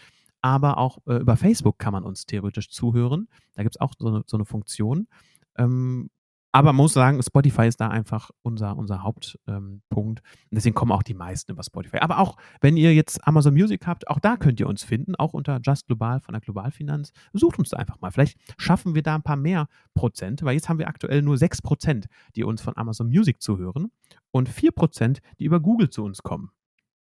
aber 0.43 0.79
auch 0.79 0.99
äh, 1.07 1.17
über 1.17 1.37
Facebook 1.37 1.79
kann 1.79 1.93
man 1.93 2.05
uns 2.05 2.27
theoretisch 2.27 2.71
zuhören. 2.71 3.29
Da 3.55 3.63
gibt 3.63 3.77
es 3.77 3.81
auch 3.81 3.93
so 3.99 4.09
eine, 4.09 4.23
so 4.27 4.37
eine 4.37 4.45
Funktion. 4.45 5.09
Ähm, 5.57 6.11
aber 6.51 6.69
man 6.69 6.77
muss 6.77 6.95
sagen, 6.95 7.23
Spotify 7.23 7.67
ist 7.67 7.81
da 7.81 7.89
einfach 7.89 8.31
unser, 8.43 8.77
unser 8.77 9.03
Hauptpunkt. 9.03 9.43
Ähm, 9.47 10.25
deswegen 10.51 10.75
kommen 10.75 10.93
auch 10.93 11.03
die 11.03 11.15
meisten 11.15 11.53
über 11.53 11.63
Spotify. 11.63 11.99
Aber 11.99 12.19
auch, 12.19 12.37
wenn 12.63 12.79
ihr 12.79 12.95
jetzt 12.95 13.27
Amazon 13.27 13.53
Music 13.53 13.87
habt, 13.87 14.09
auch 14.09 14.19
da 14.19 14.37
könnt 14.39 14.59
ihr 14.59 14.67
uns 14.67 14.83
finden, 14.83 15.15
auch 15.15 15.35
unter 15.35 15.61
Just 15.63 15.87
Global 15.87 16.21
von 16.21 16.33
der 16.33 16.41
Globalfinanz. 16.41 17.13
Sucht 17.35 17.59
uns 17.59 17.69
da 17.69 17.77
einfach 17.77 18.01
mal. 18.01 18.11
Vielleicht 18.11 18.39
schaffen 18.57 18.95
wir 18.95 19.03
da 19.03 19.15
ein 19.15 19.23
paar 19.23 19.37
mehr 19.37 19.69
Prozent, 19.95 20.43
weil 20.43 20.55
jetzt 20.55 20.71
haben 20.71 20.79
wir 20.79 20.89
aktuell 20.89 21.21
nur 21.21 21.37
6 21.37 21.61
Prozent, 21.61 22.07
die 22.35 22.45
uns 22.45 22.63
von 22.63 22.77
Amazon 22.77 23.09
Music 23.09 23.43
zuhören 23.43 23.93
und 24.31 24.49
4 24.49 24.73
Prozent, 24.73 25.21
die 25.39 25.45
über 25.45 25.61
Google 25.61 25.91
zu 25.91 26.03
uns 26.03 26.23
kommen. 26.23 26.51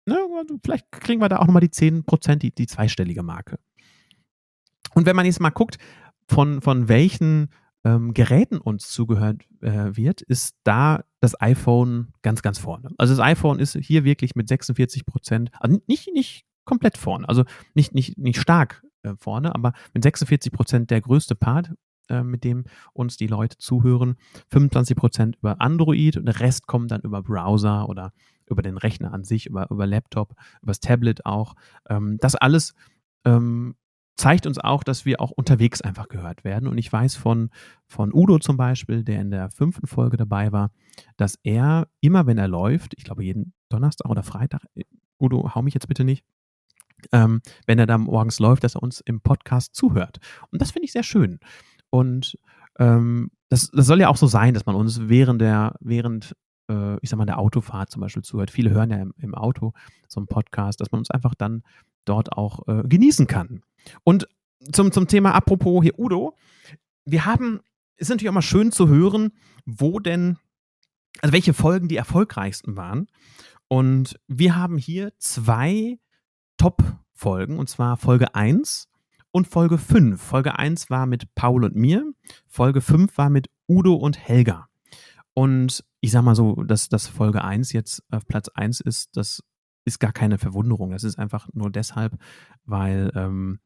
Also 0.08 0.60
vielleicht 0.64 0.92
kriegen 0.92 1.22
wir 1.22 1.30
da 1.30 1.40
auch 1.40 1.48
nochmal 1.48 1.62
die 1.62 1.72
10 1.72 2.04
Prozent, 2.04 2.44
die, 2.44 2.54
die 2.54 2.68
zweistellige 2.68 3.24
Marke. 3.24 3.60
Und 4.94 5.06
wenn 5.06 5.16
man 5.16 5.26
jetzt 5.26 5.40
mal 5.40 5.50
guckt, 5.50 5.78
von, 6.28 6.62
von 6.62 6.88
welchen 6.88 7.50
ähm, 7.84 8.14
Geräten 8.14 8.58
uns 8.58 8.90
zugehört 8.90 9.44
äh, 9.62 9.96
wird, 9.96 10.22
ist 10.22 10.56
da 10.64 11.04
das 11.20 11.40
iPhone 11.40 12.14
ganz, 12.24 12.42
ganz 12.42 12.58
vorne. 12.58 12.90
Also 12.98 13.16
das 13.16 13.24
iPhone 13.24 13.60
ist 13.60 13.78
hier 13.78 14.04
wirklich 14.04 14.36
mit 14.36 14.48
46 14.48 15.06
Prozent, 15.06 15.52
also 15.60 15.80
nicht, 15.88 16.12
nicht 16.14 16.46
komplett 16.66 16.98
vorne, 16.98 17.30
also 17.30 17.44
nicht, 17.76 17.94
nicht, 17.94 18.18
nicht 18.18 18.40
stark 18.40 18.84
äh, 19.04 19.14
vorne, 19.18 19.54
aber 19.54 19.74
mit 19.94 20.04
46 20.04 20.52
Prozent 20.52 20.92
der 20.92 21.02
größte 21.02 21.36
Part, 21.36 21.74
äh, 22.10 22.24
mit 22.24 22.44
dem 22.44 22.66
uns 22.94 23.18
die 23.18 23.28
Leute 23.28 23.58
zuhören. 23.58 24.16
25 24.50 24.98
Prozent 24.98 25.36
über 25.38 25.62
Android 25.62 26.18
und 26.18 26.26
der 26.26 26.40
Rest 26.40 26.66
kommt 26.68 26.92
dann 26.92 27.02
über 27.02 27.22
Browser 27.22 27.88
oder 27.88 28.14
über 28.48 28.62
den 28.62 28.78
Rechner 28.78 29.14
an 29.14 29.24
sich, 29.24 29.48
über, 29.48 29.70
über 29.70 29.86
Laptop, 29.86 30.32
über 30.62 30.72
das 30.72 30.80
Tablet 30.80 31.26
auch. 31.26 31.56
Ähm, 31.90 32.18
das 32.20 32.36
alles 32.36 32.74
ähm, 33.26 33.76
zeigt 34.16 34.48
uns 34.48 34.60
auch, 34.60 34.84
dass 34.84 35.06
wir 35.06 35.20
auch 35.20 35.32
unterwegs 35.32 35.82
einfach 35.82 36.08
gehört 36.08 36.44
werden. 36.44 36.68
Und 36.68 36.78
ich 36.78 36.92
weiß 36.92 37.16
von, 37.16 37.50
von 37.86 38.14
Udo 38.14 38.40
zum 38.40 38.58
Beispiel, 38.58 39.04
der 39.04 39.20
in 39.20 39.32
der 39.32 39.50
fünften 39.50 39.88
Folge 39.88 40.18
dabei 40.18 40.52
war, 40.52 40.72
dass 41.18 41.38
er 41.44 41.88
immer, 42.00 42.26
wenn 42.26 42.38
er 42.38 42.48
läuft, 42.48 42.94
ich 42.98 43.04
glaube 43.04 43.24
jeden 43.24 43.54
Donnerstag 43.70 44.10
oder 44.10 44.24
Freitag, 44.24 44.64
äh, 44.76 44.84
Udo, 45.20 45.54
hau 45.56 45.62
mich 45.62 45.74
jetzt 45.74 45.88
bitte 45.88 46.04
nicht, 46.04 46.26
ähm, 47.12 47.42
wenn 47.66 47.80
er 47.80 47.86
da 47.86 47.98
morgens 47.98 48.40
läuft, 48.40 48.64
dass 48.64 48.76
er 48.76 48.84
uns 48.84 49.02
im 49.02 49.22
Podcast 49.22 49.76
zuhört. 49.76 50.20
Und 50.52 50.62
das 50.62 50.72
finde 50.72 50.86
ich 50.86 50.92
sehr 50.92 51.04
schön. 51.04 51.40
Und 51.90 52.38
ähm, 52.80 53.32
das, 53.50 53.70
das 53.72 53.86
soll 53.86 54.02
ja 54.02 54.10
auch 54.10 54.18
so 54.18 54.28
sein, 54.28 54.54
dass 54.54 54.66
man 54.66 54.76
uns 54.76 55.08
während 55.08 55.42
der, 55.42 55.76
während 55.80 56.36
äh, 56.70 56.98
ich 57.02 57.10
sag 57.10 57.18
mal, 57.18 57.26
der 57.26 57.40
Autofahrt 57.40 57.92
zum 57.92 58.02
Beispiel 58.02 58.24
zuhört. 58.24 58.52
Viele 58.52 58.70
hören 58.70 58.90
ja 58.90 58.98
im, 58.98 59.14
im 59.18 59.36
Auto 59.36 59.74
so 60.08 60.20
einen 60.20 60.28
Podcast, 60.28 60.82
dass 60.82 60.92
man 60.92 61.00
uns 61.00 61.12
einfach 61.12 61.36
dann 61.36 61.64
dort 62.06 62.34
auch 62.34 62.68
äh, 62.68 62.84
genießen 62.88 63.28
kann. 63.28 63.62
Und 64.04 64.28
zum, 64.72 64.92
zum 64.92 65.08
Thema 65.08 65.34
apropos 65.34 65.84
hier 65.84 65.98
Udo, 66.00 66.36
wir 67.06 67.26
haben, 67.26 67.62
es 67.98 68.08
ist 68.08 68.10
natürlich 68.10 68.30
auch 68.30 68.34
mal 68.34 68.42
schön 68.42 68.72
zu 68.72 68.88
hören, 68.88 69.32
wo 69.66 70.00
denn, 70.00 70.38
also 71.22 71.34
welche 71.34 71.54
Folgen 71.54 71.88
die 71.88 71.98
erfolgreichsten 71.98 72.76
waren. 72.76 73.08
Und 73.68 74.20
wir 74.28 74.56
haben 74.56 74.78
hier 74.78 75.14
zwei 75.18 76.00
Top-Folgen, 76.58 77.60
und 77.60 77.70
zwar 77.70 77.98
Folge 77.98 78.36
1 78.36 78.88
und 79.32 79.48
Folge 79.48 79.78
5. 79.78 80.22
Folge 80.22 80.58
1 80.58 80.90
war 80.90 81.06
mit 81.06 81.34
Paul 81.36 81.66
und 81.66 81.76
mir, 81.76 82.12
Folge 82.48 82.82
5 82.82 83.18
war 83.18 83.30
mit 83.30 83.50
Udo 83.68 83.96
und 83.96 84.18
Helga. 84.18 84.68
Und 85.34 85.84
ich 86.06 86.12
sag 86.12 86.22
mal 86.22 86.36
so, 86.36 86.54
dass, 86.64 86.88
dass 86.88 87.08
Folge 87.08 87.44
1 87.44 87.74
jetzt 87.74 88.04
auf 88.12 88.28
Platz 88.28 88.48
1 88.50 88.80
ist, 88.80 89.18
das 89.18 89.44
ist 89.86 90.00
gar 90.00 90.14
keine 90.14 90.38
Verwunderung. 90.38 90.92
Das 90.92 91.04
ist 91.04 91.18
einfach 91.18 91.50
nur 91.54 91.72
deshalb, 91.72 92.20
weil 92.64 93.12
ähm, 93.16 93.58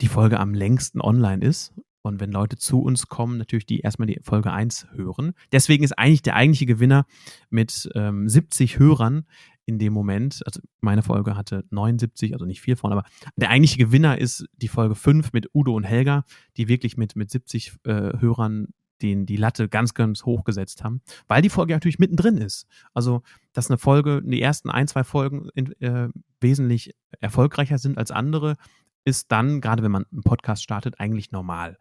die 0.00 0.06
Folge 0.06 0.38
am 0.38 0.54
längsten 0.54 1.00
online 1.00 1.44
ist. 1.44 1.74
Und 2.02 2.20
wenn 2.20 2.30
Leute 2.30 2.56
zu 2.56 2.82
uns 2.82 3.08
kommen, 3.08 3.36
natürlich 3.36 3.66
die 3.66 3.80
erstmal 3.80 4.06
die 4.06 4.20
Folge 4.22 4.52
1 4.52 4.92
hören. 4.92 5.32
Deswegen 5.50 5.82
ist 5.82 5.98
eigentlich 5.98 6.22
der 6.22 6.36
eigentliche 6.36 6.66
Gewinner 6.66 7.04
mit 7.50 7.90
ähm, 7.96 8.28
70 8.28 8.78
Hörern 8.78 9.26
in 9.64 9.80
dem 9.80 9.92
Moment, 9.92 10.42
also 10.46 10.60
meine 10.80 11.02
Folge 11.02 11.36
hatte 11.36 11.64
79, 11.70 12.32
also 12.32 12.44
nicht 12.44 12.60
viel 12.60 12.76
vorne, 12.76 12.96
aber 12.96 13.08
der 13.36 13.50
eigentliche 13.50 13.78
Gewinner 13.78 14.18
ist 14.18 14.44
die 14.54 14.68
Folge 14.68 14.94
5 14.94 15.32
mit 15.32 15.48
Udo 15.52 15.74
und 15.74 15.84
Helga, 15.84 16.24
die 16.56 16.68
wirklich 16.68 16.96
mit, 16.96 17.16
mit 17.16 17.30
70 17.30 17.74
äh, 17.84 18.18
Hörern 18.18 18.68
den 19.02 19.26
die 19.26 19.36
Latte 19.36 19.68
ganz, 19.68 19.94
ganz 19.94 20.24
hoch 20.24 20.44
gesetzt 20.44 20.84
haben, 20.84 21.02
weil 21.28 21.42
die 21.42 21.48
Folge 21.48 21.74
natürlich 21.74 21.98
mittendrin 21.98 22.38
ist. 22.38 22.66
Also, 22.94 23.22
dass 23.52 23.70
eine 23.70 23.78
Folge, 23.78 24.22
die 24.24 24.40
ersten 24.40 24.70
ein, 24.70 24.88
zwei 24.88 25.04
Folgen 25.04 25.48
in, 25.54 25.72
äh, 25.80 26.08
wesentlich 26.40 26.94
erfolgreicher 27.20 27.78
sind 27.78 27.98
als 27.98 28.10
andere, 28.10 28.56
ist 29.04 29.32
dann, 29.32 29.60
gerade 29.60 29.82
wenn 29.82 29.90
man 29.90 30.06
einen 30.12 30.22
Podcast 30.22 30.62
startet, 30.62 31.00
eigentlich 31.00 31.32
normal. 31.32 31.76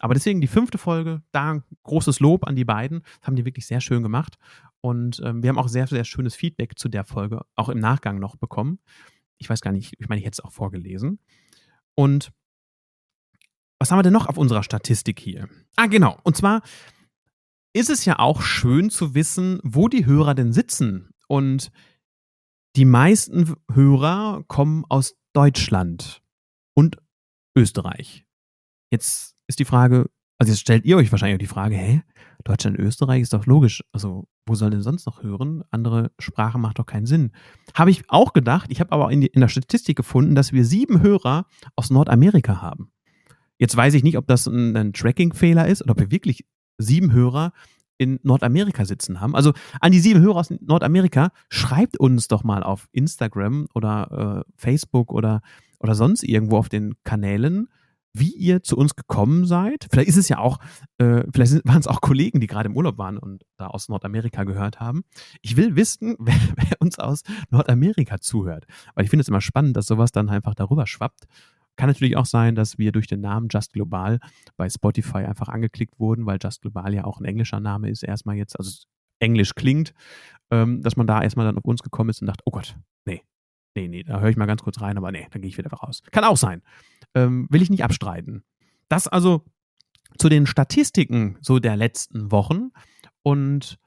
Aber 0.00 0.14
deswegen 0.14 0.40
die 0.40 0.48
fünfte 0.48 0.76
Folge, 0.76 1.22
da 1.32 1.62
großes 1.84 2.20
Lob 2.20 2.46
an 2.46 2.56
die 2.56 2.64
beiden. 2.64 3.02
Das 3.20 3.28
haben 3.28 3.36
die 3.36 3.44
wirklich 3.44 3.66
sehr 3.66 3.80
schön 3.80 4.02
gemacht. 4.02 4.38
Und 4.80 5.22
ähm, 5.24 5.42
wir 5.42 5.48
haben 5.48 5.58
auch 5.58 5.68
sehr, 5.68 5.86
sehr 5.86 6.04
schönes 6.04 6.34
Feedback 6.34 6.78
zu 6.78 6.88
der 6.88 7.04
Folge, 7.04 7.42
auch 7.54 7.68
im 7.68 7.78
Nachgang 7.78 8.18
noch 8.18 8.36
bekommen. 8.36 8.80
Ich 9.38 9.48
weiß 9.48 9.60
gar 9.60 9.72
nicht, 9.72 9.94
ich 9.98 10.08
meine, 10.08 10.20
ich 10.20 10.26
hätte 10.26 10.40
es 10.40 10.44
auch 10.44 10.52
vorgelesen. 10.52 11.20
Und 11.94 12.32
was 13.84 13.90
haben 13.90 13.98
wir 13.98 14.02
denn 14.02 14.14
noch 14.14 14.28
auf 14.28 14.38
unserer 14.38 14.62
Statistik 14.62 15.20
hier? 15.20 15.46
Ah, 15.76 15.88
genau. 15.88 16.16
Und 16.22 16.38
zwar 16.38 16.62
ist 17.74 17.90
es 17.90 18.06
ja 18.06 18.18
auch 18.18 18.40
schön 18.40 18.88
zu 18.88 19.14
wissen, 19.14 19.60
wo 19.62 19.88
die 19.88 20.06
Hörer 20.06 20.34
denn 20.34 20.54
sitzen. 20.54 21.10
Und 21.28 21.70
die 22.76 22.86
meisten 22.86 23.56
Hörer 23.70 24.42
kommen 24.48 24.86
aus 24.88 25.16
Deutschland 25.34 26.22
und 26.72 26.96
Österreich. 27.54 28.24
Jetzt 28.90 29.34
ist 29.48 29.58
die 29.58 29.66
Frage, 29.66 30.08
Also 30.38 30.52
jetzt 30.52 30.60
stellt 30.60 30.86
ihr 30.86 30.96
euch 30.96 31.12
wahrscheinlich 31.12 31.36
auch 31.36 31.46
die 31.46 31.46
Frage, 31.46 31.76
hä, 31.76 32.00
Deutschland, 32.42 32.78
Österreich 32.78 33.20
ist 33.20 33.34
doch 33.34 33.44
logisch. 33.44 33.84
Also 33.92 34.26
wo 34.46 34.54
soll 34.54 34.70
denn 34.70 34.80
sonst 34.80 35.04
noch 35.04 35.22
hören? 35.22 35.62
Andere 35.70 36.10
Sprache 36.18 36.58
macht 36.58 36.78
doch 36.78 36.86
keinen 36.86 37.04
Sinn. 37.04 37.32
Habe 37.74 37.90
ich 37.90 38.08
auch 38.08 38.32
gedacht. 38.32 38.70
Ich 38.70 38.80
habe 38.80 38.92
aber 38.92 39.12
in, 39.12 39.20
die, 39.20 39.26
in 39.26 39.42
der 39.42 39.48
Statistik 39.48 39.94
gefunden, 39.98 40.34
dass 40.34 40.54
wir 40.54 40.64
sieben 40.64 41.02
Hörer 41.02 41.44
aus 41.76 41.90
Nordamerika 41.90 42.62
haben. 42.62 42.93
Jetzt 43.64 43.78
weiß 43.78 43.94
ich 43.94 44.02
nicht, 44.02 44.18
ob 44.18 44.26
das 44.26 44.46
ein, 44.46 44.76
ein 44.76 44.92
Tracking-Fehler 44.92 45.66
ist 45.66 45.80
oder 45.80 45.92
ob 45.92 45.98
wir 45.98 46.10
wirklich 46.10 46.44
sieben 46.76 47.12
Hörer 47.12 47.54
in 47.96 48.20
Nordamerika 48.22 48.84
sitzen 48.84 49.22
haben. 49.22 49.34
Also 49.34 49.54
an 49.80 49.90
die 49.90 50.00
sieben 50.00 50.20
Hörer 50.20 50.36
aus 50.36 50.50
Nordamerika, 50.60 51.30
schreibt 51.48 51.96
uns 51.96 52.28
doch 52.28 52.44
mal 52.44 52.62
auf 52.62 52.88
Instagram 52.92 53.66
oder 53.72 54.44
äh, 54.44 54.52
Facebook 54.54 55.14
oder, 55.14 55.40
oder 55.78 55.94
sonst 55.94 56.24
irgendwo 56.24 56.58
auf 56.58 56.68
den 56.68 56.92
Kanälen, 57.04 57.68
wie 58.12 58.34
ihr 58.34 58.62
zu 58.62 58.76
uns 58.76 58.96
gekommen 58.96 59.46
seid. 59.46 59.86
Vielleicht 59.90 60.10
ist 60.10 60.18
es 60.18 60.28
ja 60.28 60.40
auch, 60.40 60.58
äh, 60.98 61.22
vielleicht 61.32 61.66
waren 61.66 61.80
es 61.80 61.86
auch 61.86 62.02
Kollegen, 62.02 62.40
die 62.40 62.46
gerade 62.46 62.68
im 62.68 62.76
Urlaub 62.76 62.98
waren 62.98 63.16
und 63.16 63.46
da 63.56 63.68
aus 63.68 63.88
Nordamerika 63.88 64.44
gehört 64.44 64.78
haben. 64.78 65.04
Ich 65.40 65.56
will 65.56 65.74
wissen, 65.74 66.16
wer, 66.18 66.36
wer 66.56 66.76
uns 66.80 66.98
aus 66.98 67.22
Nordamerika 67.48 68.20
zuhört. 68.20 68.66
Weil 68.94 69.04
ich 69.04 69.10
finde 69.10 69.22
es 69.22 69.28
immer 69.28 69.40
spannend, 69.40 69.74
dass 69.74 69.86
sowas 69.86 70.12
dann 70.12 70.28
einfach 70.28 70.54
darüber 70.54 70.86
schwappt. 70.86 71.24
Kann 71.76 71.88
natürlich 71.88 72.16
auch 72.16 72.26
sein, 72.26 72.54
dass 72.54 72.78
wir 72.78 72.92
durch 72.92 73.06
den 73.06 73.20
Namen 73.20 73.48
Just 73.50 73.72
Global 73.72 74.20
bei 74.56 74.68
Spotify 74.68 75.18
einfach 75.18 75.48
angeklickt 75.48 75.98
wurden, 75.98 76.26
weil 76.26 76.38
Just 76.42 76.62
Global 76.62 76.94
ja 76.94 77.04
auch 77.04 77.20
ein 77.20 77.24
englischer 77.24 77.60
Name 77.60 77.90
ist, 77.90 78.02
erstmal 78.02 78.36
jetzt, 78.36 78.58
also 78.58 78.84
Englisch 79.18 79.54
klingt, 79.54 79.94
ähm, 80.50 80.82
dass 80.82 80.96
man 80.96 81.06
da 81.06 81.22
erstmal 81.22 81.46
dann 81.46 81.58
auf 81.58 81.64
uns 81.64 81.82
gekommen 81.82 82.10
ist 82.10 82.20
und 82.20 82.26
dachte, 82.26 82.42
oh 82.46 82.50
Gott, 82.50 82.76
nee, 83.06 83.22
nee, 83.74 83.88
nee, 83.88 84.02
da 84.02 84.20
höre 84.20 84.28
ich 84.28 84.36
mal 84.36 84.46
ganz 84.46 84.62
kurz 84.62 84.80
rein, 84.80 84.96
aber 84.96 85.10
nee, 85.10 85.26
dann 85.30 85.42
gehe 85.42 85.48
ich 85.48 85.58
wieder 85.58 85.70
raus. 85.70 86.02
Kann 86.12 86.24
auch 86.24 86.36
sein. 86.36 86.62
Ähm, 87.14 87.46
will 87.50 87.62
ich 87.62 87.70
nicht 87.70 87.84
abstreiten. 87.84 88.44
Das 88.88 89.08
also 89.08 89.44
zu 90.18 90.28
den 90.28 90.46
Statistiken 90.46 91.38
so 91.40 91.58
der 91.58 91.76
letzten 91.76 92.30
Wochen. 92.30 92.70
Und 93.22 93.78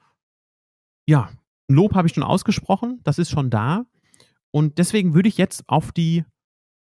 ja, 1.06 1.30
Lob 1.70 1.96
habe 1.96 2.08
ich 2.08 2.14
schon 2.14 2.24
ausgesprochen, 2.24 3.00
das 3.04 3.20
ist 3.20 3.30
schon 3.30 3.50
da. 3.50 3.86
Und 4.52 4.78
deswegen 4.78 5.14
würde 5.14 5.30
ich 5.30 5.38
jetzt 5.38 5.64
auf 5.68 5.92
die 5.92 6.26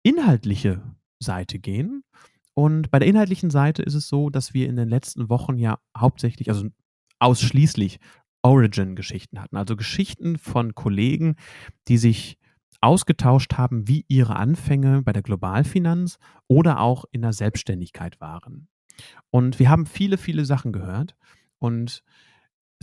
inhaltliche 0.02 0.82
Seite 1.24 1.58
gehen. 1.58 2.04
Und 2.54 2.90
bei 2.92 3.00
der 3.00 3.08
inhaltlichen 3.08 3.50
Seite 3.50 3.82
ist 3.82 3.94
es 3.94 4.08
so, 4.08 4.30
dass 4.30 4.54
wir 4.54 4.68
in 4.68 4.76
den 4.76 4.88
letzten 4.88 5.28
Wochen 5.28 5.58
ja 5.58 5.78
hauptsächlich, 5.96 6.48
also 6.50 6.68
ausschließlich 7.18 7.98
Origin-Geschichten 8.42 9.40
hatten. 9.40 9.56
Also 9.56 9.76
Geschichten 9.76 10.38
von 10.38 10.74
Kollegen, 10.74 11.34
die 11.88 11.98
sich 11.98 12.38
ausgetauscht 12.80 13.54
haben, 13.54 13.88
wie 13.88 14.04
ihre 14.08 14.36
Anfänge 14.36 15.02
bei 15.02 15.12
der 15.12 15.22
Globalfinanz 15.22 16.18
oder 16.46 16.80
auch 16.80 17.06
in 17.10 17.22
der 17.22 17.32
Selbstständigkeit 17.32 18.20
waren. 18.20 18.68
Und 19.30 19.58
wir 19.58 19.70
haben 19.70 19.86
viele, 19.86 20.18
viele 20.18 20.44
Sachen 20.44 20.72
gehört 20.72 21.16
und 21.58 22.04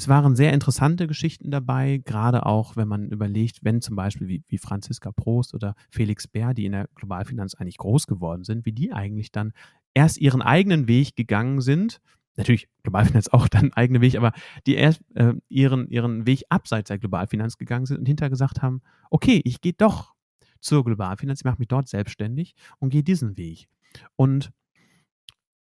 es 0.01 0.07
waren 0.07 0.35
sehr 0.35 0.51
interessante 0.51 1.05
Geschichten 1.05 1.51
dabei, 1.51 2.01
gerade 2.03 2.47
auch, 2.47 2.75
wenn 2.75 2.87
man 2.87 3.09
überlegt, 3.09 3.59
wenn 3.61 3.81
zum 3.81 3.95
Beispiel 3.95 4.27
wie, 4.27 4.43
wie 4.47 4.57
Franziska 4.57 5.11
Prost 5.11 5.53
oder 5.53 5.75
Felix 5.91 6.27
Bär, 6.27 6.55
die 6.55 6.65
in 6.65 6.71
der 6.71 6.89
Globalfinanz 6.95 7.53
eigentlich 7.53 7.77
groß 7.77 8.07
geworden 8.07 8.43
sind, 8.43 8.65
wie 8.65 8.71
die 8.71 8.91
eigentlich 8.91 9.31
dann 9.31 9.53
erst 9.93 10.17
ihren 10.17 10.41
eigenen 10.41 10.87
Weg 10.87 11.15
gegangen 11.15 11.61
sind, 11.61 12.01
natürlich 12.35 12.67
Globalfinanz 12.81 13.27
auch 13.27 13.47
dann 13.47 13.61
einen 13.65 13.73
eigenen 13.73 14.01
Weg, 14.01 14.15
aber 14.15 14.31
die 14.65 14.73
erst 14.73 15.03
äh, 15.13 15.35
ihren, 15.49 15.87
ihren 15.89 16.25
Weg 16.25 16.45
abseits 16.49 16.87
der 16.87 16.97
Globalfinanz 16.97 17.59
gegangen 17.59 17.85
sind 17.85 17.99
und 17.99 18.07
hinterher 18.07 18.31
gesagt 18.31 18.63
haben, 18.63 18.81
okay, 19.11 19.39
ich 19.43 19.61
gehe 19.61 19.73
doch 19.73 20.15
zur 20.61 20.83
Globalfinanz, 20.83 21.41
ich 21.41 21.45
mache 21.45 21.59
mich 21.59 21.67
dort 21.67 21.87
selbstständig 21.87 22.55
und 22.79 22.89
gehe 22.89 23.03
diesen 23.03 23.37
Weg. 23.37 23.67
Und 24.15 24.51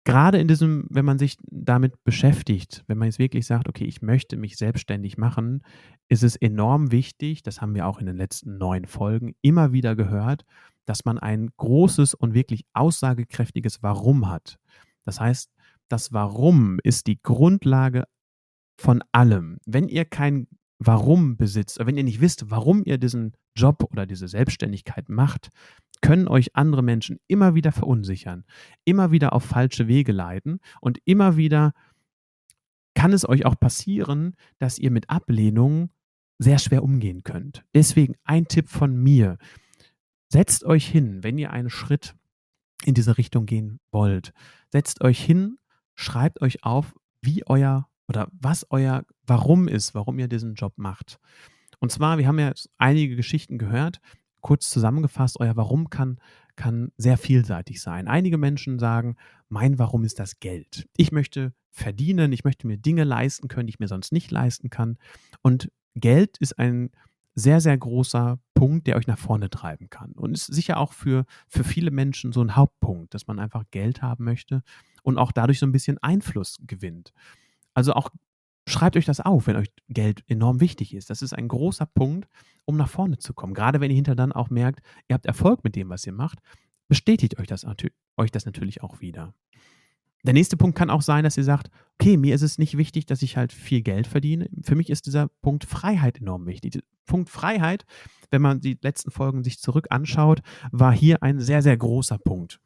gerade 0.04 0.38
in 0.38 0.48
diesem, 0.48 0.86
wenn 0.90 1.04
man 1.04 1.18
sich 1.18 1.36
damit 1.44 2.02
beschäftigt, 2.04 2.84
wenn 2.86 2.98
man 2.98 3.06
jetzt 3.06 3.18
wirklich 3.18 3.46
sagt, 3.46 3.68
okay, 3.68 3.84
ich 3.84 4.02
möchte 4.02 4.36
mich 4.36 4.56
selbstständig 4.56 5.16
machen, 5.16 5.62
ist 6.08 6.22
es 6.22 6.36
enorm 6.36 6.90
wichtig, 6.90 7.42
das 7.42 7.60
haben 7.60 7.74
wir 7.74 7.86
auch 7.86 7.98
in 7.98 8.06
den 8.06 8.16
letzten 8.16 8.58
neun 8.58 8.86
Folgen 8.86 9.34
immer 9.42 9.72
wieder 9.72 9.94
gehört, 9.94 10.44
dass 10.84 11.04
man 11.04 11.18
ein 11.18 11.50
großes 11.56 12.14
und 12.14 12.34
wirklich 12.34 12.64
aussagekräftiges 12.72 13.82
Warum 13.82 14.28
hat. 14.28 14.58
Das 15.04 15.20
heißt, 15.20 15.50
das 15.88 16.12
Warum 16.12 16.78
ist 16.82 17.06
die 17.06 17.20
Grundlage 17.22 18.04
von 18.78 19.02
allem. 19.12 19.58
Wenn 19.66 19.88
ihr 19.88 20.04
kein 20.04 20.48
Warum 20.84 21.36
besitzt, 21.36 21.78
wenn 21.80 21.96
ihr 21.96 22.04
nicht 22.04 22.20
wisst, 22.20 22.50
warum 22.50 22.82
ihr 22.84 22.98
diesen 22.98 23.32
Job 23.56 23.84
oder 23.90 24.06
diese 24.06 24.28
Selbstständigkeit 24.28 25.08
macht, 25.08 25.50
können 26.00 26.28
euch 26.28 26.56
andere 26.56 26.82
Menschen 26.82 27.18
immer 27.28 27.54
wieder 27.54 27.72
verunsichern, 27.72 28.44
immer 28.84 29.12
wieder 29.12 29.32
auf 29.32 29.44
falsche 29.44 29.86
Wege 29.86 30.12
leiten 30.12 30.58
und 30.80 30.98
immer 31.04 31.36
wieder 31.36 31.72
kann 32.94 33.12
es 33.12 33.28
euch 33.28 33.46
auch 33.46 33.58
passieren, 33.58 34.34
dass 34.58 34.78
ihr 34.78 34.90
mit 34.90 35.08
Ablehnung 35.08 35.90
sehr 36.38 36.58
schwer 36.58 36.82
umgehen 36.82 37.22
könnt. 37.22 37.64
Deswegen 37.74 38.16
ein 38.24 38.48
Tipp 38.48 38.68
von 38.68 38.94
mir. 38.96 39.38
Setzt 40.28 40.64
euch 40.64 40.86
hin, 40.86 41.22
wenn 41.22 41.38
ihr 41.38 41.52
einen 41.52 41.70
Schritt 41.70 42.14
in 42.84 42.94
diese 42.94 43.16
Richtung 43.16 43.46
gehen 43.46 43.78
wollt. 43.92 44.32
Setzt 44.70 45.02
euch 45.02 45.22
hin 45.22 45.58
schreibt 45.94 46.40
euch 46.42 46.64
auf, 46.64 46.94
wie 47.20 47.46
euer 47.46 47.88
oder 48.12 48.28
was 48.38 48.66
euer 48.68 49.04
Warum 49.26 49.68
ist, 49.68 49.94
warum 49.94 50.18
ihr 50.18 50.28
diesen 50.28 50.54
Job 50.54 50.74
macht. 50.76 51.18
Und 51.80 51.90
zwar, 51.90 52.18
wir 52.18 52.26
haben 52.26 52.38
ja 52.38 52.52
einige 52.76 53.16
Geschichten 53.16 53.56
gehört. 53.56 54.00
Kurz 54.42 54.68
zusammengefasst, 54.68 55.40
euer 55.40 55.56
Warum 55.56 55.88
kann, 55.88 56.18
kann 56.54 56.92
sehr 56.98 57.16
vielseitig 57.16 57.80
sein. 57.80 58.08
Einige 58.08 58.36
Menschen 58.36 58.78
sagen, 58.78 59.16
mein 59.48 59.78
Warum 59.78 60.04
ist 60.04 60.18
das 60.18 60.40
Geld. 60.40 60.86
Ich 60.96 61.10
möchte 61.10 61.54
verdienen, 61.70 62.32
ich 62.32 62.44
möchte 62.44 62.66
mir 62.66 62.76
Dinge 62.76 63.04
leisten 63.04 63.48
können, 63.48 63.66
die 63.66 63.70
ich 63.70 63.80
mir 63.80 63.88
sonst 63.88 64.12
nicht 64.12 64.30
leisten 64.30 64.68
kann. 64.68 64.98
Und 65.40 65.70
Geld 65.94 66.36
ist 66.36 66.58
ein 66.58 66.90
sehr, 67.34 67.62
sehr 67.62 67.78
großer 67.78 68.38
Punkt, 68.52 68.86
der 68.86 68.96
euch 68.96 69.06
nach 69.06 69.18
vorne 69.18 69.48
treiben 69.48 69.88
kann. 69.88 70.12
Und 70.12 70.34
ist 70.34 70.52
sicher 70.52 70.76
auch 70.76 70.92
für, 70.92 71.24
für 71.48 71.64
viele 71.64 71.90
Menschen 71.90 72.32
so 72.32 72.42
ein 72.42 72.56
Hauptpunkt, 72.56 73.14
dass 73.14 73.26
man 73.26 73.38
einfach 73.38 73.64
Geld 73.70 74.02
haben 74.02 74.24
möchte 74.24 74.62
und 75.02 75.16
auch 75.16 75.32
dadurch 75.32 75.58
so 75.58 75.64
ein 75.64 75.72
bisschen 75.72 75.96
Einfluss 75.98 76.58
gewinnt. 76.66 77.14
Also 77.74 77.94
auch 77.94 78.10
schreibt 78.66 78.96
euch 78.96 79.06
das 79.06 79.20
auf, 79.20 79.46
wenn 79.46 79.56
euch 79.56 79.68
Geld 79.88 80.22
enorm 80.28 80.60
wichtig 80.60 80.94
ist. 80.94 81.10
Das 81.10 81.22
ist 81.22 81.32
ein 81.32 81.48
großer 81.48 81.86
Punkt, 81.86 82.28
um 82.64 82.76
nach 82.76 82.88
vorne 82.88 83.18
zu 83.18 83.34
kommen. 83.34 83.54
Gerade 83.54 83.80
wenn 83.80 83.90
ihr 83.90 83.96
hinter 83.96 84.14
dann 84.14 84.32
auch 84.32 84.50
merkt, 84.50 84.80
ihr 85.08 85.14
habt 85.14 85.26
Erfolg 85.26 85.64
mit 85.64 85.76
dem, 85.76 85.88
was 85.88 86.06
ihr 86.06 86.12
macht, 86.12 86.38
bestätigt 86.88 87.38
euch 87.38 87.46
das, 87.46 87.66
euch 88.16 88.30
das 88.30 88.46
natürlich 88.46 88.82
auch 88.82 89.00
wieder. 89.00 89.34
Der 90.24 90.34
nächste 90.34 90.56
Punkt 90.56 90.78
kann 90.78 90.90
auch 90.90 91.02
sein, 91.02 91.24
dass 91.24 91.36
ihr 91.36 91.42
sagt, 91.42 91.68
okay, 91.98 92.16
mir 92.16 92.34
ist 92.34 92.42
es 92.42 92.56
nicht 92.56 92.76
wichtig, 92.78 93.06
dass 93.06 93.22
ich 93.22 93.36
halt 93.36 93.52
viel 93.52 93.82
Geld 93.82 94.06
verdiene. 94.06 94.48
Für 94.62 94.76
mich 94.76 94.88
ist 94.88 95.06
dieser 95.06 95.28
Punkt 95.42 95.64
Freiheit 95.64 96.20
enorm 96.20 96.46
wichtig. 96.46 96.78
Punkt 97.06 97.28
Freiheit, 97.28 97.84
wenn 98.30 98.40
man 98.40 98.60
die 98.60 98.78
letzten 98.80 99.10
Folgen 99.10 99.42
sich 99.42 99.58
zurück 99.58 99.88
anschaut, 99.90 100.40
war 100.70 100.92
hier 100.92 101.24
ein 101.24 101.40
sehr, 101.40 101.60
sehr 101.60 101.76
großer 101.76 102.18
Punkt. 102.18 102.60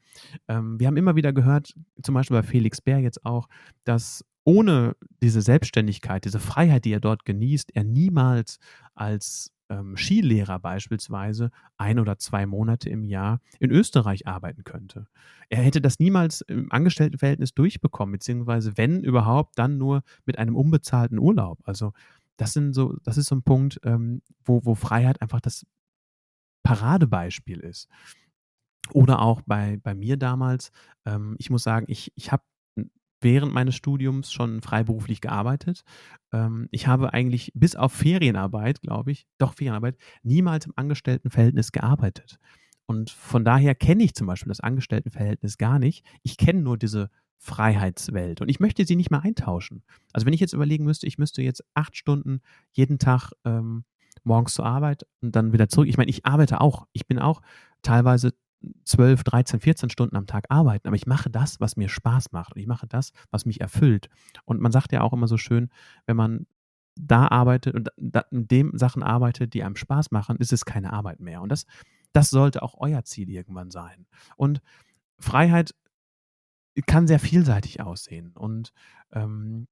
Ähm, 0.48 0.78
wir 0.78 0.86
haben 0.86 0.98
immer 0.98 1.16
wieder 1.16 1.32
gehört, 1.32 1.74
zum 2.02 2.14
Beispiel 2.14 2.36
bei 2.36 2.42
Felix 2.42 2.82
Bär 2.82 2.98
jetzt 2.98 3.24
auch, 3.24 3.48
dass 3.84 4.22
ohne 4.46 4.94
diese 5.20 5.42
Selbstständigkeit, 5.42 6.24
diese 6.24 6.38
Freiheit, 6.38 6.84
die 6.84 6.92
er 6.92 7.00
dort 7.00 7.24
genießt, 7.24 7.74
er 7.74 7.82
niemals 7.82 8.58
als 8.94 9.52
ähm, 9.68 9.96
Skilehrer 9.96 10.60
beispielsweise 10.60 11.50
ein 11.76 11.98
oder 11.98 12.16
zwei 12.18 12.46
Monate 12.46 12.88
im 12.88 13.02
Jahr 13.02 13.40
in 13.58 13.72
Österreich 13.72 14.28
arbeiten 14.28 14.62
könnte. 14.62 15.08
Er 15.48 15.62
hätte 15.62 15.80
das 15.80 15.98
niemals 15.98 16.42
im 16.42 16.70
Angestelltenverhältnis 16.70 17.54
durchbekommen, 17.54 18.12
beziehungsweise 18.12 18.76
wenn 18.76 19.02
überhaupt, 19.02 19.58
dann 19.58 19.78
nur 19.78 20.04
mit 20.26 20.38
einem 20.38 20.54
unbezahlten 20.54 21.18
Urlaub. 21.18 21.58
Also 21.64 21.92
das 22.36 22.52
sind 22.52 22.72
so, 22.72 22.96
das 23.02 23.18
ist 23.18 23.26
so 23.26 23.34
ein 23.34 23.42
Punkt, 23.42 23.80
ähm, 23.82 24.22
wo, 24.44 24.64
wo 24.64 24.76
Freiheit 24.76 25.20
einfach 25.22 25.40
das 25.40 25.66
Paradebeispiel 26.62 27.58
ist. 27.58 27.88
Oder 28.92 29.20
auch 29.20 29.42
bei, 29.44 29.78
bei 29.82 29.96
mir 29.96 30.16
damals, 30.16 30.70
ähm, 31.04 31.34
ich 31.38 31.50
muss 31.50 31.64
sagen, 31.64 31.86
ich, 31.88 32.12
ich 32.14 32.30
habe 32.30 32.44
während 33.26 33.52
meines 33.52 33.74
Studiums 33.74 34.32
schon 34.32 34.62
freiberuflich 34.62 35.20
gearbeitet. 35.20 35.82
Ähm, 36.32 36.68
ich 36.70 36.86
habe 36.86 37.12
eigentlich 37.12 37.50
bis 37.56 37.74
auf 37.74 37.92
Ferienarbeit, 37.92 38.80
glaube 38.80 39.10
ich, 39.10 39.26
doch 39.38 39.54
Ferienarbeit, 39.54 39.96
niemals 40.22 40.66
im 40.66 40.72
Angestelltenverhältnis 40.76 41.72
gearbeitet. 41.72 42.38
Und 42.86 43.10
von 43.10 43.44
daher 43.44 43.74
kenne 43.74 44.04
ich 44.04 44.14
zum 44.14 44.28
Beispiel 44.28 44.50
das 44.50 44.60
Angestelltenverhältnis 44.60 45.58
gar 45.58 45.80
nicht. 45.80 46.06
Ich 46.22 46.36
kenne 46.36 46.62
nur 46.62 46.78
diese 46.78 47.10
Freiheitswelt 47.38 48.40
und 48.40 48.48
ich 48.48 48.60
möchte 48.60 48.86
sie 48.86 48.94
nicht 48.94 49.10
mehr 49.10 49.22
eintauschen. 49.22 49.82
Also 50.12 50.24
wenn 50.24 50.32
ich 50.32 50.40
jetzt 50.40 50.54
überlegen 50.54 50.84
müsste, 50.84 51.08
ich 51.08 51.18
müsste 51.18 51.42
jetzt 51.42 51.64
acht 51.74 51.96
Stunden 51.96 52.40
jeden 52.70 53.00
Tag 53.00 53.32
ähm, 53.44 53.84
morgens 54.22 54.54
zur 54.54 54.66
Arbeit 54.66 55.04
und 55.20 55.34
dann 55.34 55.52
wieder 55.52 55.68
zurück. 55.68 55.88
Ich 55.88 55.96
meine, 55.96 56.10
ich 56.10 56.24
arbeite 56.24 56.60
auch. 56.60 56.86
Ich 56.92 57.08
bin 57.08 57.18
auch 57.18 57.42
teilweise 57.82 58.34
12, 58.84 59.24
13, 59.24 59.60
14 59.60 59.90
Stunden 59.90 60.16
am 60.16 60.26
Tag 60.26 60.46
arbeiten, 60.48 60.88
aber 60.88 60.96
ich 60.96 61.06
mache 61.06 61.30
das, 61.30 61.60
was 61.60 61.76
mir 61.76 61.88
Spaß 61.88 62.32
macht 62.32 62.54
und 62.54 62.60
ich 62.60 62.66
mache 62.66 62.86
das, 62.86 63.12
was 63.30 63.44
mich 63.44 63.60
erfüllt. 63.60 64.08
Und 64.44 64.60
man 64.60 64.72
sagt 64.72 64.92
ja 64.92 65.02
auch 65.02 65.12
immer 65.12 65.28
so 65.28 65.36
schön, 65.36 65.68
wenn 66.06 66.16
man 66.16 66.46
da 66.98 67.28
arbeitet 67.28 67.74
und 67.74 67.90
da, 67.96 68.20
in 68.30 68.48
dem 68.48 68.76
Sachen 68.78 69.02
arbeitet, 69.02 69.54
die 69.54 69.62
einem 69.62 69.76
Spaß 69.76 70.10
machen, 70.10 70.38
ist 70.38 70.52
es 70.52 70.64
keine 70.64 70.92
Arbeit 70.92 71.20
mehr. 71.20 71.42
Und 71.42 71.50
das, 71.50 71.66
das 72.12 72.30
sollte 72.30 72.62
auch 72.62 72.74
euer 72.78 73.04
Ziel 73.04 73.28
irgendwann 73.28 73.70
sein. 73.70 74.06
Und 74.36 74.60
Freiheit 75.18 75.74
kann 76.86 77.06
sehr 77.06 77.18
vielseitig 77.18 77.80
aussehen. 77.80 78.32
Und 78.34 78.72
ähm, 79.12 79.68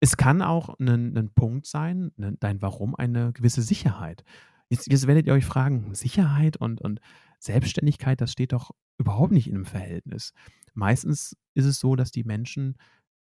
es 0.00 0.16
kann 0.16 0.42
auch 0.42 0.78
ein 0.78 1.30
Punkt 1.34 1.66
sein, 1.66 2.12
ne, 2.16 2.36
dein 2.38 2.60
Warum, 2.62 2.94
eine 2.94 3.32
gewisse 3.32 3.62
Sicherheit. 3.62 4.24
Jetzt, 4.68 4.90
jetzt 4.90 5.06
werdet 5.06 5.26
ihr 5.26 5.32
euch 5.32 5.46
fragen, 5.46 5.94
Sicherheit 5.94 6.56
und, 6.56 6.80
und 6.80 7.00
Selbstständigkeit, 7.38 8.20
das 8.20 8.32
steht 8.32 8.52
doch 8.52 8.70
überhaupt 8.98 9.32
nicht 9.32 9.48
in 9.48 9.54
einem 9.54 9.64
Verhältnis. 9.66 10.32
Meistens 10.74 11.36
ist 11.54 11.66
es 11.66 11.78
so, 11.78 11.96
dass 11.96 12.10
die 12.10 12.24
Menschen 12.24 12.76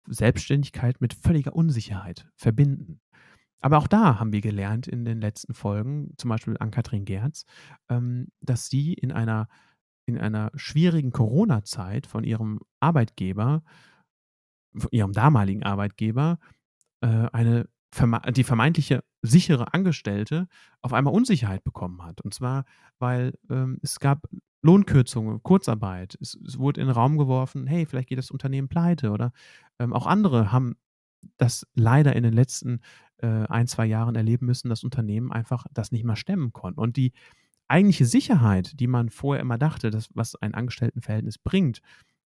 Selbstständigkeit 0.08 1.02
mit 1.02 1.14
völliger 1.14 1.56
Unsicherheit 1.56 2.28
verbinden. 2.36 3.02
Aber 3.60 3.78
auch 3.78 3.88
da 3.88 4.20
haben 4.20 4.32
wir 4.32 4.42
gelernt 4.42 4.88
in 4.88 5.06
den 5.06 5.20
letzten 5.20 5.54
Folgen, 5.54 6.14
zum 6.18 6.30
Beispiel 6.30 6.56
an 6.60 6.72
Katrin 6.72 7.06
Gerz, 7.06 7.46
ähm, 7.90 8.28
dass 8.42 8.68
sie 8.68 8.94
in 8.94 9.12
einer, 9.12 9.48
in 10.06 10.20
einer 10.20 10.52
schwierigen 10.56 11.12
Corona-Zeit 11.12 12.06
von 12.06 12.24
ihrem 12.24 12.60
Arbeitgeber, 12.80 13.64
von 14.78 14.90
ihrem 14.92 15.14
damaligen 15.14 15.64
Arbeitgeber, 15.64 16.38
äh, 17.02 17.08
eine 17.08 17.68
die 18.32 18.44
vermeintliche 18.44 19.04
sichere 19.22 19.74
Angestellte 19.74 20.48
auf 20.82 20.94
einmal 20.94 21.14
Unsicherheit 21.14 21.64
bekommen 21.64 22.04
hat. 22.04 22.22
Und 22.22 22.34
zwar, 22.34 22.66
weil 23.00 23.34
ähm, 23.50 23.80
es 23.82 24.00
gab 24.00 24.28
Lohnkürzungen, 24.62 25.44
Kurzarbeit. 25.44 26.18
Es, 26.20 26.38
es, 26.46 26.58
wurde 26.58 26.82
in 26.82 26.88
den 26.88 26.96
Raum 26.96 27.18
geworfen, 27.18 27.68
hey, 27.68 27.86
vielleicht 27.86 28.10
geht 28.10 28.18
das 28.18 28.32
Unternehmen 28.32 28.68
pleite. 28.68 29.12
Oder 29.12 29.32
ähm, 29.80 29.94
auch 29.94 30.08
andere 30.08 30.52
haben 30.52 30.76
das 31.38 31.68
leider 31.76 32.16
in 32.16 32.24
den 32.24 32.34
letzten 32.34 32.82
äh, 33.18 33.28
ein, 33.28 33.68
zwei 33.68 33.86
Jahren 33.86 34.16
erleben 34.16 34.46
müssen, 34.46 34.70
dass 34.70 34.84
Unternehmen 34.84 35.32
einfach 35.32 35.66
das 35.72 35.92
nicht 35.92 36.04
mehr 36.04 36.16
stemmen 36.16 36.52
konnten. 36.52 36.80
Und 36.80 36.98
die 36.98 37.14
eigentliche 37.68 38.06
Sicherheit, 38.06 38.80
die 38.80 38.88
man 38.88 39.10
vorher 39.10 39.42
immer 39.42 39.58
dachte, 39.58 39.92
dass, 39.92 40.10
was 40.14 40.36
ein 40.36 40.54
Angestelltenverhältnis 40.54 41.38
bringt, 41.38 41.82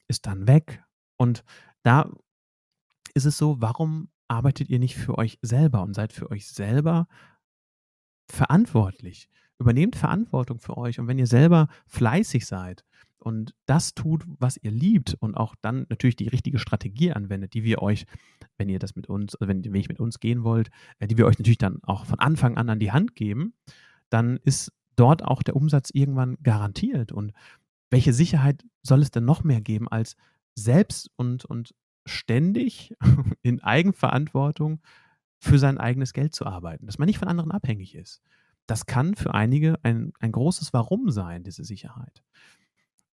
ist 0.07 0.25
dann 0.25 0.47
weg. 0.47 0.83
Und 1.17 1.43
da 1.83 2.09
ist 3.13 3.25
es 3.25 3.38
so, 3.38 3.61
warum 3.61 4.09
arbeitet 4.29 4.69
ihr 4.69 4.79
nicht 4.79 4.95
für 4.95 5.17
euch 5.17 5.38
selber 5.41 5.83
und 5.83 5.93
seid 5.93 6.13
für 6.13 6.29
euch 6.31 6.48
selber 6.48 7.07
verantwortlich? 8.29 9.29
Übernehmt 9.59 9.95
Verantwortung 9.95 10.59
für 10.59 10.77
euch. 10.77 11.00
Und 11.00 11.07
wenn 11.07 11.19
ihr 11.19 11.27
selber 11.27 11.67
fleißig 11.88 12.45
seid 12.45 12.86
und 13.17 13.53
das 13.65 13.93
tut, 13.93 14.24
was 14.39 14.57
ihr 14.57 14.71
liebt 14.71 15.15
und 15.19 15.36
auch 15.36 15.55
dann 15.62 15.86
natürlich 15.89 16.15
die 16.15 16.29
richtige 16.29 16.59
Strategie 16.59 17.12
anwendet, 17.12 17.53
die 17.53 17.63
wir 17.63 17.81
euch, 17.81 18.05
wenn 18.57 18.69
ihr 18.69 18.79
das 18.79 18.95
mit 18.95 19.09
uns, 19.09 19.36
also 19.36 19.50
wenn, 19.50 19.63
wenn 19.63 19.75
ihr 19.75 19.88
mit 19.89 20.00
uns 20.00 20.19
gehen 20.19 20.43
wollt, 20.43 20.69
äh, 21.00 21.07
die 21.07 21.17
wir 21.17 21.25
euch 21.25 21.39
natürlich 21.39 21.57
dann 21.57 21.79
auch 21.83 22.05
von 22.05 22.19
Anfang 22.19 22.57
an 22.57 22.69
an 22.69 22.79
die 22.79 22.91
Hand 22.91 23.15
geben, 23.15 23.53
dann 24.09 24.38
ist 24.43 24.71
dort 24.95 25.24
auch 25.24 25.43
der 25.43 25.55
Umsatz 25.55 25.89
irgendwann 25.91 26.38
garantiert. 26.43 27.12
Und 27.12 27.33
welche 27.89 28.13
Sicherheit 28.13 28.63
soll 28.83 29.01
es 29.01 29.12
denn 29.12 29.25
noch 29.25 29.43
mehr 29.43 29.62
geben, 29.62 29.88
als 29.88 30.15
selbst 30.55 31.09
und, 31.15 31.45
und 31.45 31.74
ständig 32.10 32.96
in 33.42 33.62
Eigenverantwortung 33.62 34.82
für 35.39 35.58
sein 35.58 35.78
eigenes 35.78 36.13
Geld 36.13 36.36
zu 36.36 36.46
arbeiten, 36.46 36.86
dass 36.86 36.98
man 36.98 37.06
nicht 37.06 37.20
von 37.20 37.28
anderen 37.28 37.51
abhängig 37.51 37.96
ist? 37.96 38.22
Das 38.68 38.86
kann 38.86 39.16
für 39.16 39.34
einige 39.34 39.80
ein, 39.84 40.13
ein 40.20 40.32
großes 40.32 40.74
Warum 40.74 41.10
sein, 41.10 41.44
diese 41.44 41.63
Sicherheit. 41.63 42.24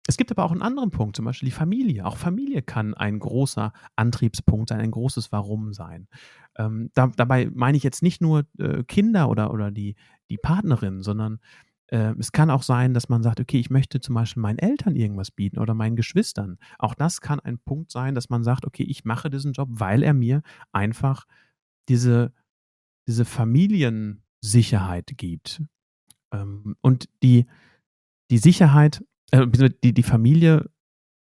Es 0.08 0.16
gibt 0.16 0.30
aber 0.30 0.44
auch 0.44 0.52
einen 0.52 0.62
anderen 0.62 0.90
Punkt, 0.90 1.16
zum 1.16 1.24
Beispiel 1.24 1.48
die 1.48 1.54
Familie. 1.54 2.04
Auch 2.06 2.16
Familie 2.16 2.62
kann 2.62 2.94
ein 2.94 3.18
großer 3.18 3.72
Antriebspunkt 3.96 4.68
sein, 4.68 4.80
ein 4.80 4.92
großes 4.92 5.32
Warum 5.32 5.72
sein. 5.72 6.08
Ähm, 6.56 6.90
da, 6.94 7.08
dabei 7.08 7.50
meine 7.52 7.76
ich 7.76 7.82
jetzt 7.82 8.02
nicht 8.02 8.20
nur 8.20 8.44
äh, 8.58 8.84
Kinder 8.84 9.28
oder, 9.28 9.52
oder 9.52 9.70
die, 9.70 9.96
die 10.30 10.38
Partnerin, 10.38 11.02
sondern 11.02 11.40
äh, 11.88 12.14
es 12.18 12.32
kann 12.32 12.50
auch 12.50 12.62
sein, 12.62 12.94
dass 12.94 13.08
man 13.08 13.22
sagt, 13.22 13.40
okay, 13.40 13.58
ich 13.58 13.70
möchte 13.70 14.00
zum 14.00 14.14
Beispiel 14.14 14.42
meinen 14.42 14.58
Eltern 14.58 14.96
irgendwas 14.96 15.30
bieten 15.30 15.58
oder 15.58 15.74
meinen 15.74 15.96
Geschwistern. 15.96 16.58
Auch 16.78 16.94
das 16.94 17.20
kann 17.20 17.40
ein 17.40 17.58
Punkt 17.58 17.90
sein, 17.90 18.14
dass 18.14 18.28
man 18.28 18.44
sagt, 18.44 18.66
okay, 18.66 18.84
ich 18.84 19.04
mache 19.04 19.30
diesen 19.30 19.52
Job, 19.52 19.68
weil 19.72 20.02
er 20.02 20.14
mir 20.14 20.42
einfach 20.72 21.26
diese, 21.88 22.32
diese 23.06 23.24
Familiensicherheit 23.24 25.12
gibt. 25.16 25.62
Ähm, 26.32 26.76
und 26.80 27.08
die, 27.22 27.46
die 28.30 28.38
Sicherheit 28.38 29.04
äh, 29.30 29.46
die, 29.82 29.92
die 29.92 30.02
Familie 30.02 30.70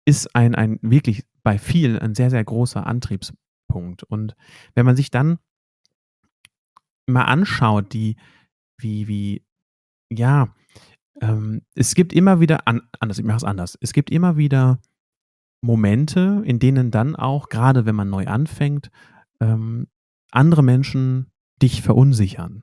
ist 0.04 0.34
ein, 0.34 0.54
ein 0.54 0.78
wirklich 0.82 1.24
bei 1.42 1.58
vielen 1.58 1.98
ein 1.98 2.14
sehr, 2.14 2.30
sehr 2.30 2.44
großer 2.44 2.86
Antriebspunkt. 2.86 4.02
Und 4.02 4.34
wenn 4.74 4.86
man 4.86 4.96
sich 4.96 5.10
dann 5.10 5.38
mal 7.06 7.24
anschaut, 7.24 7.92
die, 7.92 8.16
wie, 8.78 9.08
wie, 9.08 9.44
ja, 10.10 10.54
ähm, 11.20 11.62
es 11.74 11.94
gibt 11.94 12.12
immer 12.12 12.40
wieder, 12.40 12.66
an, 12.66 12.82
anders, 13.00 13.18
ich 13.18 13.24
mache 13.24 13.38
es 13.38 13.44
anders, 13.44 13.76
es 13.80 13.92
gibt 13.92 14.10
immer 14.10 14.36
wieder 14.36 14.78
Momente, 15.60 16.42
in 16.44 16.58
denen 16.58 16.90
dann 16.90 17.16
auch, 17.16 17.48
gerade 17.48 17.84
wenn 17.86 17.96
man 17.96 18.10
neu 18.10 18.26
anfängt, 18.26 18.90
ähm, 19.40 19.88
andere 20.30 20.62
Menschen 20.62 21.32
dich 21.60 21.82
verunsichern 21.82 22.62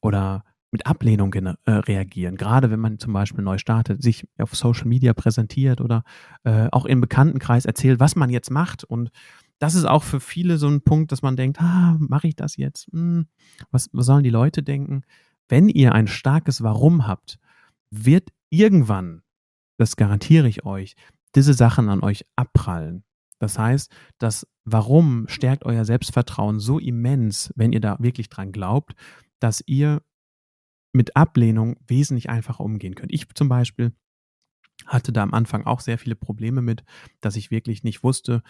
oder 0.00 0.44
mit 0.72 0.86
Ablehnung 0.86 1.32
äh, 1.34 1.54
reagieren. 1.66 2.36
Gerade 2.36 2.70
wenn 2.70 2.80
man 2.80 2.98
zum 2.98 3.12
Beispiel 3.12 3.44
neu 3.44 3.58
startet, 3.58 4.02
sich 4.02 4.26
auf 4.38 4.56
Social 4.56 4.86
Media 4.86 5.12
präsentiert 5.12 5.80
oder 5.80 6.02
äh, 6.44 6.68
auch 6.72 6.86
im 6.86 7.00
Bekanntenkreis 7.00 7.66
erzählt, 7.66 8.00
was 8.00 8.16
man 8.16 8.30
jetzt 8.30 8.50
macht. 8.50 8.82
Und 8.82 9.10
das 9.58 9.74
ist 9.74 9.84
auch 9.84 10.02
für 10.02 10.18
viele 10.18 10.56
so 10.56 10.68
ein 10.68 10.80
Punkt, 10.80 11.12
dass 11.12 11.20
man 11.20 11.36
denkt, 11.36 11.60
ah, 11.60 11.96
mache 12.00 12.26
ich 12.26 12.36
das 12.36 12.56
jetzt? 12.56 12.88
Hm, 12.90 13.26
was, 13.70 13.90
was 13.92 14.06
sollen 14.06 14.24
die 14.24 14.30
Leute 14.30 14.62
denken? 14.62 15.02
Wenn 15.52 15.68
ihr 15.68 15.92
ein 15.92 16.06
starkes 16.06 16.62
Warum 16.62 17.06
habt, 17.06 17.38
wird 17.90 18.30
irgendwann, 18.48 19.20
das 19.76 19.96
garantiere 19.96 20.48
ich 20.48 20.64
euch, 20.64 20.96
diese 21.34 21.52
Sachen 21.52 21.90
an 21.90 22.02
euch 22.02 22.24
abprallen. 22.36 23.04
Das 23.38 23.58
heißt, 23.58 23.94
das 24.16 24.46
Warum 24.64 25.28
stärkt 25.28 25.66
euer 25.66 25.84
Selbstvertrauen 25.84 26.58
so 26.58 26.78
immens, 26.78 27.52
wenn 27.54 27.74
ihr 27.74 27.80
da 27.80 27.98
wirklich 28.00 28.30
dran 28.30 28.50
glaubt, 28.50 28.94
dass 29.40 29.62
ihr 29.66 30.00
mit 30.94 31.16
Ablehnung 31.16 31.76
wesentlich 31.86 32.30
einfacher 32.30 32.64
umgehen 32.64 32.94
könnt. 32.94 33.12
Ich 33.12 33.28
zum 33.34 33.50
Beispiel 33.50 33.92
hatte 34.86 35.12
da 35.12 35.22
am 35.22 35.34
Anfang 35.34 35.66
auch 35.66 35.80
sehr 35.80 35.98
viele 35.98 36.16
Probleme 36.16 36.62
mit, 36.62 36.82
dass 37.20 37.36
ich 37.36 37.50
wirklich 37.50 37.84
nicht 37.84 38.02
wusste, 38.02 38.42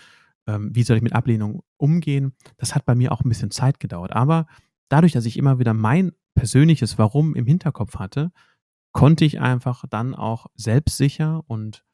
ähm, 0.47 0.71
wie 0.73 0.85
soll 0.85 0.99
ich 0.99 1.03
mit 1.03 1.15
Ablehnung 1.15 1.65
umgehen. 1.79 2.37
Das 2.59 2.77
hat 2.77 2.87
bei 2.87 2.95
mir 2.95 3.11
auch 3.11 3.23
ein 3.23 3.29
bisschen 3.29 3.51
Zeit 3.51 3.81
gedauert. 3.81 4.13
Aber 4.13 4.47
dadurch, 4.89 5.11
dass 5.11 5.27
ich 5.27 5.37
immer 5.37 5.59
wieder 5.59 5.75
mein 5.75 6.13
persönliches 6.35 6.99
Warum 6.99 7.35
im 7.35 7.47
Hinterkopf 7.47 7.97
hatte, 7.97 8.33
konnte 8.93 9.25
ich 9.25 9.41
einfach 9.41 9.85
dann 9.89 10.15
auch 10.15 10.47
selbstsicher 10.55 11.43
und 11.47 11.85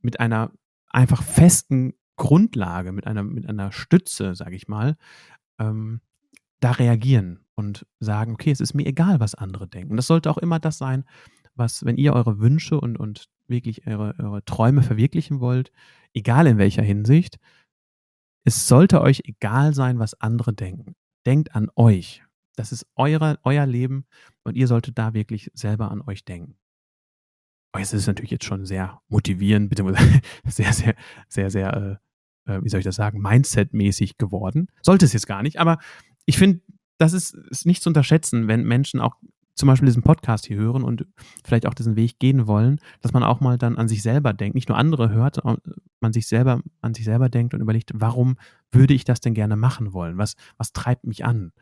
mit 0.00 0.20
einer 0.20 0.52
einfach 0.90 1.22
festen 1.22 1.94
Grundlage, 2.16 2.92
mit 2.92 3.06
einer, 3.06 3.22
mit 3.22 3.48
einer 3.48 3.72
Stütze, 3.72 4.34
sage 4.34 4.54
ich 4.54 4.68
mal, 4.68 4.96
ähm, 5.58 6.00
da 6.60 6.72
reagieren 6.72 7.40
und 7.54 7.86
sagen, 8.00 8.34
okay, 8.34 8.50
es 8.50 8.60
ist 8.60 8.74
mir 8.74 8.86
egal, 8.86 9.20
was 9.20 9.34
andere 9.34 9.66
denken. 9.66 9.96
Das 9.96 10.06
sollte 10.06 10.30
auch 10.30 10.38
immer 10.38 10.58
das 10.58 10.78
sein, 10.78 11.04
was, 11.54 11.84
wenn 11.84 11.96
ihr 11.96 12.12
eure 12.12 12.38
Wünsche 12.38 12.80
und, 12.80 12.98
und 12.98 13.28
wirklich 13.46 13.86
eure, 13.86 14.14
eure 14.18 14.44
Träume 14.44 14.82
verwirklichen 14.82 15.40
wollt, 15.40 15.72
egal 16.14 16.46
in 16.46 16.58
welcher 16.58 16.82
Hinsicht, 16.82 17.38
es 18.44 18.68
sollte 18.68 19.00
euch 19.00 19.22
egal 19.24 19.74
sein, 19.74 19.98
was 19.98 20.20
andere 20.20 20.52
denken. 20.52 20.94
Denkt 21.26 21.54
an 21.54 21.70
euch. 21.76 22.22
Das 22.56 22.72
ist 22.72 22.86
eure, 22.96 23.38
euer 23.44 23.66
Leben 23.66 24.04
und 24.44 24.56
ihr 24.56 24.66
solltet 24.66 24.98
da 24.98 25.14
wirklich 25.14 25.50
selber 25.54 25.90
an 25.90 26.02
euch 26.02 26.24
denken. 26.24 26.56
Oh, 27.74 27.78
jetzt 27.78 27.94
ist 27.94 28.02
es 28.02 28.06
natürlich 28.06 28.30
jetzt 28.30 28.44
schon 28.44 28.66
sehr 28.66 29.00
motivierend, 29.08 29.70
beziehungsweise 29.70 30.20
sehr, 30.46 30.72
sehr, 30.72 30.94
sehr, 31.28 31.50
sehr, 31.50 32.00
äh, 32.46 32.52
äh, 32.52 32.62
wie 32.62 32.68
soll 32.68 32.80
ich 32.80 32.84
das 32.84 32.96
sagen, 32.96 33.20
Mindset-mäßig 33.20 34.18
geworden. 34.18 34.68
Sollte 34.82 35.06
es 35.06 35.14
jetzt 35.14 35.26
gar 35.26 35.42
nicht, 35.42 35.58
aber 35.58 35.78
ich 36.26 36.36
finde, 36.36 36.60
das 36.98 37.14
ist, 37.14 37.34
ist 37.34 37.66
nicht 37.66 37.82
zu 37.82 37.90
unterschätzen, 37.90 38.46
wenn 38.48 38.64
Menschen 38.64 39.00
auch 39.00 39.16
zum 39.54 39.66
Beispiel 39.66 39.86
diesen 39.86 40.02
Podcast 40.02 40.46
hier 40.46 40.56
hören 40.56 40.82
und 40.82 41.06
vielleicht 41.44 41.66
auch 41.66 41.74
diesen 41.74 41.96
Weg 41.96 42.18
gehen 42.18 42.46
wollen, 42.46 42.80
dass 43.00 43.12
man 43.12 43.22
auch 43.22 43.40
mal 43.40 43.58
dann 43.58 43.76
an 43.76 43.88
sich 43.88 44.02
selber 44.02 44.32
denkt, 44.32 44.54
nicht 44.54 44.68
nur 44.68 44.78
andere 44.78 45.10
hört, 45.10 45.40
man 46.00 46.12
sich 46.12 46.26
selber 46.26 46.62
an 46.80 46.94
sich 46.94 47.04
selber 47.04 47.28
denkt 47.28 47.54
und 47.54 47.60
überlegt, 47.60 47.92
warum 47.94 48.36
würde 48.70 48.94
ich 48.94 49.04
das 49.04 49.20
denn 49.20 49.34
gerne 49.34 49.56
machen 49.56 49.92
wollen? 49.92 50.16
Was, 50.16 50.36
was 50.56 50.72
treibt 50.72 51.06
mich 51.06 51.24
an? 51.24 51.52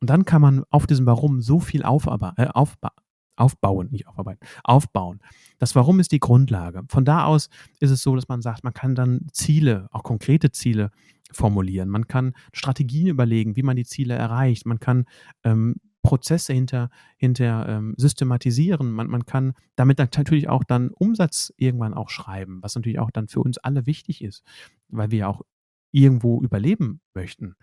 Und 0.00 0.10
dann 0.10 0.24
kann 0.24 0.42
man 0.42 0.64
auf 0.70 0.86
diesem 0.86 1.06
Warum 1.06 1.40
so 1.40 1.60
viel 1.60 1.82
aufba 1.82 2.34
äh, 2.36 2.46
aufba 2.46 2.92
aufbauen, 3.36 3.88
nicht 3.90 4.06
aufarbeiten, 4.06 4.46
aufbauen. 4.62 5.20
Das 5.58 5.74
Warum 5.74 6.00
ist 6.00 6.12
die 6.12 6.20
Grundlage. 6.20 6.82
Von 6.88 7.04
da 7.04 7.24
aus 7.24 7.48
ist 7.80 7.90
es 7.90 8.02
so, 8.02 8.14
dass 8.14 8.28
man 8.28 8.42
sagt, 8.42 8.64
man 8.64 8.74
kann 8.74 8.94
dann 8.94 9.26
Ziele, 9.32 9.88
auch 9.90 10.04
konkrete 10.04 10.52
Ziele 10.52 10.90
formulieren. 11.32 11.88
Man 11.88 12.06
kann 12.06 12.34
Strategien 12.52 13.08
überlegen, 13.08 13.56
wie 13.56 13.62
man 13.62 13.76
die 13.76 13.84
Ziele 13.84 14.14
erreicht. 14.14 14.66
Man 14.66 14.78
kann 14.78 15.06
ähm, 15.42 15.76
Prozesse 16.02 16.52
hinter, 16.52 16.90
hinter 17.16 17.68
ähm, 17.68 17.94
systematisieren. 17.96 18.92
Man, 18.92 19.08
man 19.08 19.26
kann 19.26 19.54
damit 19.74 19.98
natürlich 19.98 20.48
auch 20.48 20.62
dann 20.62 20.90
Umsatz 20.90 21.52
irgendwann 21.56 21.94
auch 21.94 22.10
schreiben, 22.10 22.62
was 22.62 22.74
natürlich 22.74 22.98
auch 22.98 23.10
dann 23.10 23.26
für 23.26 23.40
uns 23.40 23.58
alle 23.58 23.86
wichtig 23.86 24.22
ist, 24.22 24.44
weil 24.88 25.10
wir 25.10 25.18
ja 25.18 25.28
auch 25.28 25.42
irgendwo 25.90 26.42
überleben 26.42 27.00
möchten. 27.14 27.56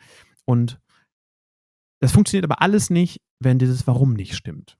Und 0.45 0.81
das 2.01 2.11
funktioniert 2.11 2.43
aber 2.43 2.61
alles 2.61 2.89
nicht, 2.89 3.21
wenn 3.39 3.59
dieses 3.59 3.87
Warum 3.87 4.13
nicht 4.13 4.35
stimmt. 4.35 4.77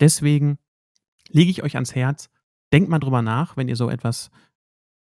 Deswegen 0.00 0.58
lege 1.28 1.50
ich 1.50 1.62
euch 1.62 1.74
ans 1.76 1.94
Herz, 1.94 2.28
denkt 2.72 2.88
mal 2.88 2.98
drüber 2.98 3.22
nach, 3.22 3.56
wenn 3.56 3.68
ihr 3.68 3.76
so 3.76 3.88
etwas 3.88 4.30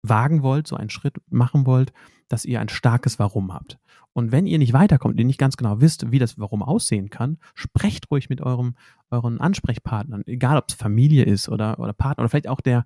wagen 0.03 0.42
wollt, 0.42 0.66
so 0.68 0.77
einen 0.77 0.90
Schritt 0.90 1.16
machen 1.31 1.66
wollt, 1.66 1.92
dass 2.29 2.44
ihr 2.44 2.61
ein 2.61 2.68
starkes 2.68 3.18
Warum 3.18 3.53
habt. 3.53 3.79
Und 4.12 4.31
wenn 4.31 4.46
ihr 4.46 4.59
nicht 4.59 4.74
weiterkommt, 4.74 5.18
ihr 5.18 5.24
nicht 5.24 5.40
ganz 5.40 5.57
genau 5.57 5.81
wisst, 5.81 6.12
wie 6.12 6.18
das 6.18 6.38
Warum 6.38 6.62
aussehen 6.62 7.11
kann, 7.11 7.38
sprecht 7.55 8.11
ruhig 8.11 8.29
mit 8.29 8.40
eurem, 8.42 8.77
euren 9.11 9.40
Ansprechpartnern, 9.40 10.22
egal 10.27 10.59
ob 10.59 10.66
es 10.68 10.74
Familie 10.74 11.24
ist 11.24 11.48
oder, 11.48 11.79
oder 11.81 11.92
Partner 11.94 12.22
oder 12.22 12.29
vielleicht 12.29 12.48
auch 12.48 12.61
der, 12.61 12.85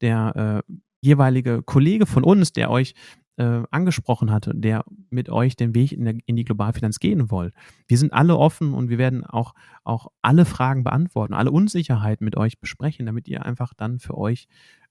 der 0.00 0.62
äh, 0.68 0.72
jeweilige 1.02 1.62
Kollege 1.62 2.06
von 2.06 2.24
uns, 2.24 2.52
der 2.52 2.70
euch 2.70 2.94
äh, 3.40 3.62
angesprochen 3.70 4.30
hatte, 4.30 4.52
der 4.54 4.84
mit 5.08 5.30
euch 5.30 5.56
den 5.56 5.74
Weg 5.74 5.92
in, 5.92 6.04
der, 6.04 6.14
in 6.26 6.36
die 6.36 6.44
Globalfinanz 6.44 6.98
gehen 6.98 7.30
wollt. 7.30 7.54
Wir 7.88 7.96
sind 7.96 8.12
alle 8.12 8.36
offen 8.36 8.74
und 8.74 8.90
wir 8.90 8.98
werden 8.98 9.24
auch, 9.24 9.54
auch 9.82 10.08
alle 10.20 10.44
Fragen 10.44 10.84
beantworten, 10.84 11.32
alle 11.32 11.50
Unsicherheiten 11.50 12.22
mit 12.22 12.36
euch 12.36 12.60
besprechen, 12.60 13.06
damit 13.06 13.28
ihr 13.28 13.46
einfach 13.46 13.72
dann 13.72 13.98
für 13.98 14.18
euch 14.18 14.46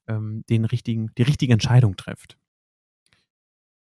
ähm, 0.08 0.42
den 0.50 0.64
richtigen, 0.64 1.12
die 1.16 1.22
richtige 1.22 1.52
Entscheidung 1.52 1.94
trefft. 1.94 2.36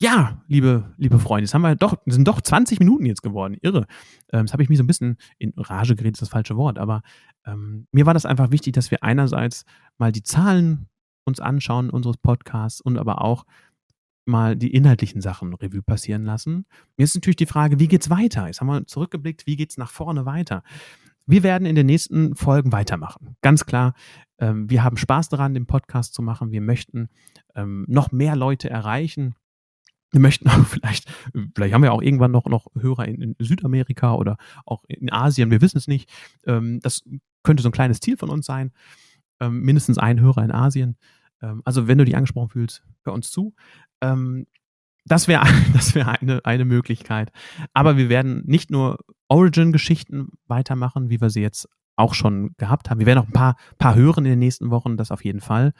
Ja, 0.00 0.44
liebe, 0.46 0.94
liebe 0.98 1.18
Freunde, 1.18 1.46
jetzt 1.46 1.54
haben 1.54 1.62
wir 1.62 1.74
doch, 1.74 1.96
sind 2.06 2.28
doch 2.28 2.40
20 2.40 2.78
Minuten 2.78 3.06
jetzt 3.06 3.22
geworden. 3.22 3.56
Irre. 3.60 3.86
Ähm, 4.32 4.46
das 4.46 4.52
habe 4.52 4.62
ich 4.62 4.68
mich 4.68 4.78
so 4.78 4.84
ein 4.84 4.88
bisschen 4.88 5.16
in 5.38 5.52
Rage 5.56 5.96
geredet, 5.96 6.14
ist 6.14 6.22
das 6.22 6.28
falsche 6.28 6.56
Wort, 6.56 6.78
aber 6.78 7.02
ähm, 7.44 7.88
mir 7.90 8.06
war 8.06 8.14
das 8.14 8.26
einfach 8.26 8.52
wichtig, 8.52 8.74
dass 8.74 8.92
wir 8.92 9.02
einerseits 9.02 9.64
mal 9.98 10.12
die 10.12 10.22
Zahlen 10.22 10.86
uns 11.24 11.40
anschauen 11.40 11.90
unseres 11.90 12.18
Podcasts 12.18 12.80
und 12.80 12.98
aber 12.98 13.22
auch 13.22 13.46
mal 14.26 14.56
die 14.56 14.72
inhaltlichen 14.74 15.20
Sachen 15.20 15.54
Revue 15.54 15.82
passieren 15.82 16.24
lassen. 16.24 16.66
Mir 16.96 17.04
ist 17.04 17.14
natürlich 17.14 17.36
die 17.36 17.46
Frage, 17.46 17.78
wie 17.78 17.88
geht's 17.88 18.10
weiter? 18.10 18.46
Jetzt 18.46 18.60
haben 18.60 18.68
wir 18.68 18.86
zurückgeblickt, 18.86 19.46
wie 19.46 19.56
geht's 19.56 19.76
nach 19.76 19.90
vorne 19.90 20.26
weiter? 20.26 20.62
Wir 21.26 21.42
werden 21.42 21.66
in 21.66 21.74
den 21.74 21.86
nächsten 21.86 22.34
Folgen 22.36 22.72
weitermachen. 22.72 23.36
Ganz 23.40 23.64
klar, 23.64 23.94
ähm, 24.38 24.68
wir 24.68 24.84
haben 24.84 24.96
Spaß 24.96 25.28
daran, 25.28 25.54
den 25.54 25.66
Podcast 25.66 26.14
zu 26.14 26.22
machen. 26.22 26.52
Wir 26.52 26.60
möchten 26.60 27.08
ähm, 27.54 27.84
noch 27.88 28.12
mehr 28.12 28.36
Leute 28.36 28.68
erreichen. 28.68 29.34
Wir 30.10 30.20
möchten 30.20 30.48
auch 30.48 30.66
vielleicht, 30.66 31.10
vielleicht 31.54 31.74
haben 31.74 31.82
wir 31.82 31.92
auch 31.92 32.02
irgendwann 32.02 32.30
noch, 32.30 32.46
noch 32.46 32.66
Hörer 32.78 33.08
in, 33.08 33.20
in 33.20 33.36
Südamerika 33.38 34.14
oder 34.14 34.36
auch 34.66 34.84
in 34.88 35.12
Asien, 35.12 35.50
wir 35.50 35.60
wissen 35.60 35.78
es 35.78 35.88
nicht. 35.88 36.10
Ähm, 36.46 36.80
das 36.82 37.02
könnte 37.42 37.62
so 37.62 37.68
ein 37.68 37.72
kleines 37.72 38.00
Ziel 38.00 38.16
von 38.16 38.30
uns 38.30 38.46
sein. 38.46 38.72
Ähm, 39.40 39.60
mindestens 39.62 39.98
ein 39.98 40.20
Hörer 40.20 40.44
in 40.44 40.52
Asien. 40.52 40.96
Ähm, 41.44 41.62
also 41.64 41.86
wenn 41.86 41.98
du 41.98 42.04
dich 42.04 42.16
angesprochen 42.16 42.48
fühlst, 42.48 42.82
hör 43.04 43.12
uns 43.12 43.30
zu. 43.30 43.54
Ähm, 44.00 44.46
das 45.04 45.28
wäre 45.28 45.44
das 45.72 45.94
wär 45.94 46.08
eine, 46.08 46.44
eine 46.44 46.64
Möglichkeit. 46.64 47.30
Aber 47.72 47.96
wir 47.96 48.08
werden 48.08 48.42
nicht 48.46 48.70
nur 48.70 48.98
Origin-Geschichten 49.28 50.28
weitermachen, 50.46 51.10
wie 51.10 51.20
wir 51.20 51.30
sie 51.30 51.42
jetzt 51.42 51.68
auch 51.96 52.14
schon 52.14 52.54
gehabt 52.56 52.90
haben. 52.90 52.98
Wir 52.98 53.06
werden 53.06 53.20
auch 53.20 53.28
ein 53.28 53.32
paar, 53.32 53.56
paar 53.78 53.94
hören 53.94 54.24
in 54.24 54.32
den 54.32 54.38
nächsten 54.38 54.70
Wochen, 54.70 54.96
das 54.96 55.10
auf 55.10 55.24
jeden 55.24 55.40
Fall. 55.40 55.72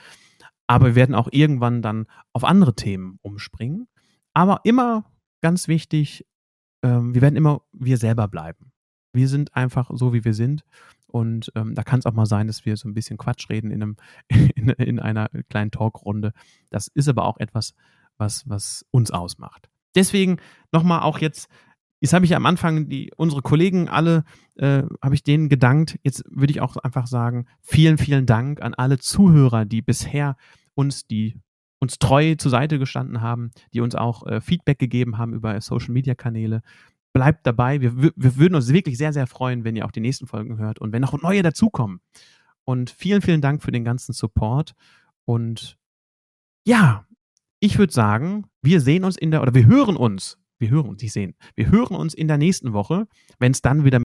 Aber 0.67 0.87
wir 0.87 0.95
werden 0.95 1.15
auch 1.15 1.29
irgendwann 1.31 1.83
dann 1.83 2.07
auf 2.33 2.45
andere 2.45 2.75
Themen 2.75 3.19
umspringen. 3.23 3.89
Aber 4.33 4.61
immer 4.65 5.11
ganz 5.41 5.69
wichtig, 5.69 6.27
ähm, 6.83 7.15
wir 7.15 7.23
werden 7.23 7.37
immer 7.37 7.63
wir 7.73 7.97
selber 7.97 8.29
bleiben. 8.29 8.73
Wir 9.13 9.29
sind 9.29 9.55
einfach 9.55 9.91
so, 9.93 10.13
wie 10.13 10.25
wir 10.25 10.35
sind. 10.35 10.65
Und 11.15 11.53
ähm, 11.55 11.77
da 11.77 11.85
kann 11.85 12.01
es 12.01 12.07
auch 12.07 12.13
mal 12.13 12.27
sein, 12.27 12.49
dass 12.49 12.67
wir 12.67 12.77
so 12.77 12.89
ein 12.89 12.95
bisschen 12.95 13.19
Quatsch 13.19 13.49
reden 13.49 13.71
in, 13.71 13.85
einem, 13.85 13.97
in, 14.57 14.71
in 14.71 14.99
einer 14.99 15.29
kleinen 15.49 15.71
Talkrunde. 15.71 16.33
Das 16.71 16.89
ist 16.89 17.09
aber 17.09 17.25
auch 17.25 17.39
etwas, 17.39 17.75
was, 18.17 18.43
was 18.49 18.85
uns 18.91 19.13
ausmacht. 19.13 19.69
Deswegen 19.95 20.39
nochmal 20.73 21.03
auch 21.03 21.19
jetzt, 21.19 21.49
jetzt 22.01 22.15
habe 22.15 22.25
ich 22.25 22.35
am 22.35 22.47
Anfang 22.47 22.89
die, 22.89 23.13
unsere 23.17 23.43
Kollegen 23.43 23.89
alle, 23.89 24.25
äh, 24.57 24.83
habe 25.01 25.15
ich 25.15 25.23
denen 25.23 25.49
gedankt. 25.49 26.01
Jetzt 26.03 26.25
würde 26.29 26.51
ich 26.51 26.61
auch 26.61 26.79
einfach 26.79 27.07
sagen, 27.07 27.47
vielen, 27.61 27.97
vielen 27.97 28.27
Dank 28.27 28.61
an 28.61 28.75
alle 28.75 28.99
Zuhörer, 28.99 29.67
die 29.67 29.83
bisher 29.83 30.37
uns 30.75 31.07
die 31.07 31.37
uns 31.79 31.99
treu 31.99 32.35
zur 32.35 32.51
Seite 32.51 32.79
gestanden 32.79 33.21
haben, 33.21 33.53
die 33.73 33.81
uns 33.81 33.95
auch 33.95 34.27
äh, 34.27 34.41
Feedback 34.41 34.79
gegeben 34.79 35.19
haben 35.19 35.35
über 35.35 35.61
Social 35.61 35.93
Media 35.93 36.15
Kanäle. 36.15 36.63
Bleibt 37.15 37.47
dabei. 37.47 37.81
Wir, 37.81 37.97
wir 37.97 38.37
würden 38.37 38.55
uns 38.55 38.69
wirklich 38.69 38.99
sehr, 38.99 39.13
sehr 39.13 39.27
freuen, 39.27 39.65
wenn 39.65 39.77
ihr 39.77 39.87
auch 39.87 39.93
die 39.93 40.01
nächsten 40.01 40.27
Folgen 40.27 40.59
hört 40.59 40.81
und 40.81 40.93
wenn 40.93 41.01
noch 41.01 41.21
neue 41.23 41.43
dazukommen. 41.43 42.01
Und 42.65 42.91
vielen, 42.91 43.23
vielen 43.23 43.41
Dank 43.41 43.63
für 43.63 43.73
den 43.73 43.85
ganzen 43.85 44.13
Support. 44.13 44.75
Und 45.25 45.79
ja, 46.67 47.07
ich 47.61 47.79
würde 47.79 47.93
sagen, 47.93 48.45
wir 48.63 48.81
sehen 48.81 49.05
uns 49.05 49.17
in 49.17 49.31
der, 49.31 49.43
oder 49.43 49.55
wir 49.55 49.65
hören 49.67 49.97
uns, 49.97 50.39
wir 50.59 50.71
hören 50.71 50.89
uns, 50.89 51.03
nicht 51.03 51.13
sehen, 51.13 51.35
wir 51.55 51.71
hören 51.71 51.97
uns 51.97 52.15
in 52.15 52.29
der 52.29 52.37
nächsten 52.37 52.73
Woche, 52.73 53.07
wenn 53.39 53.53
es 53.53 53.63
dann 53.63 53.85
wieder 53.85 54.01
mit 54.01 54.04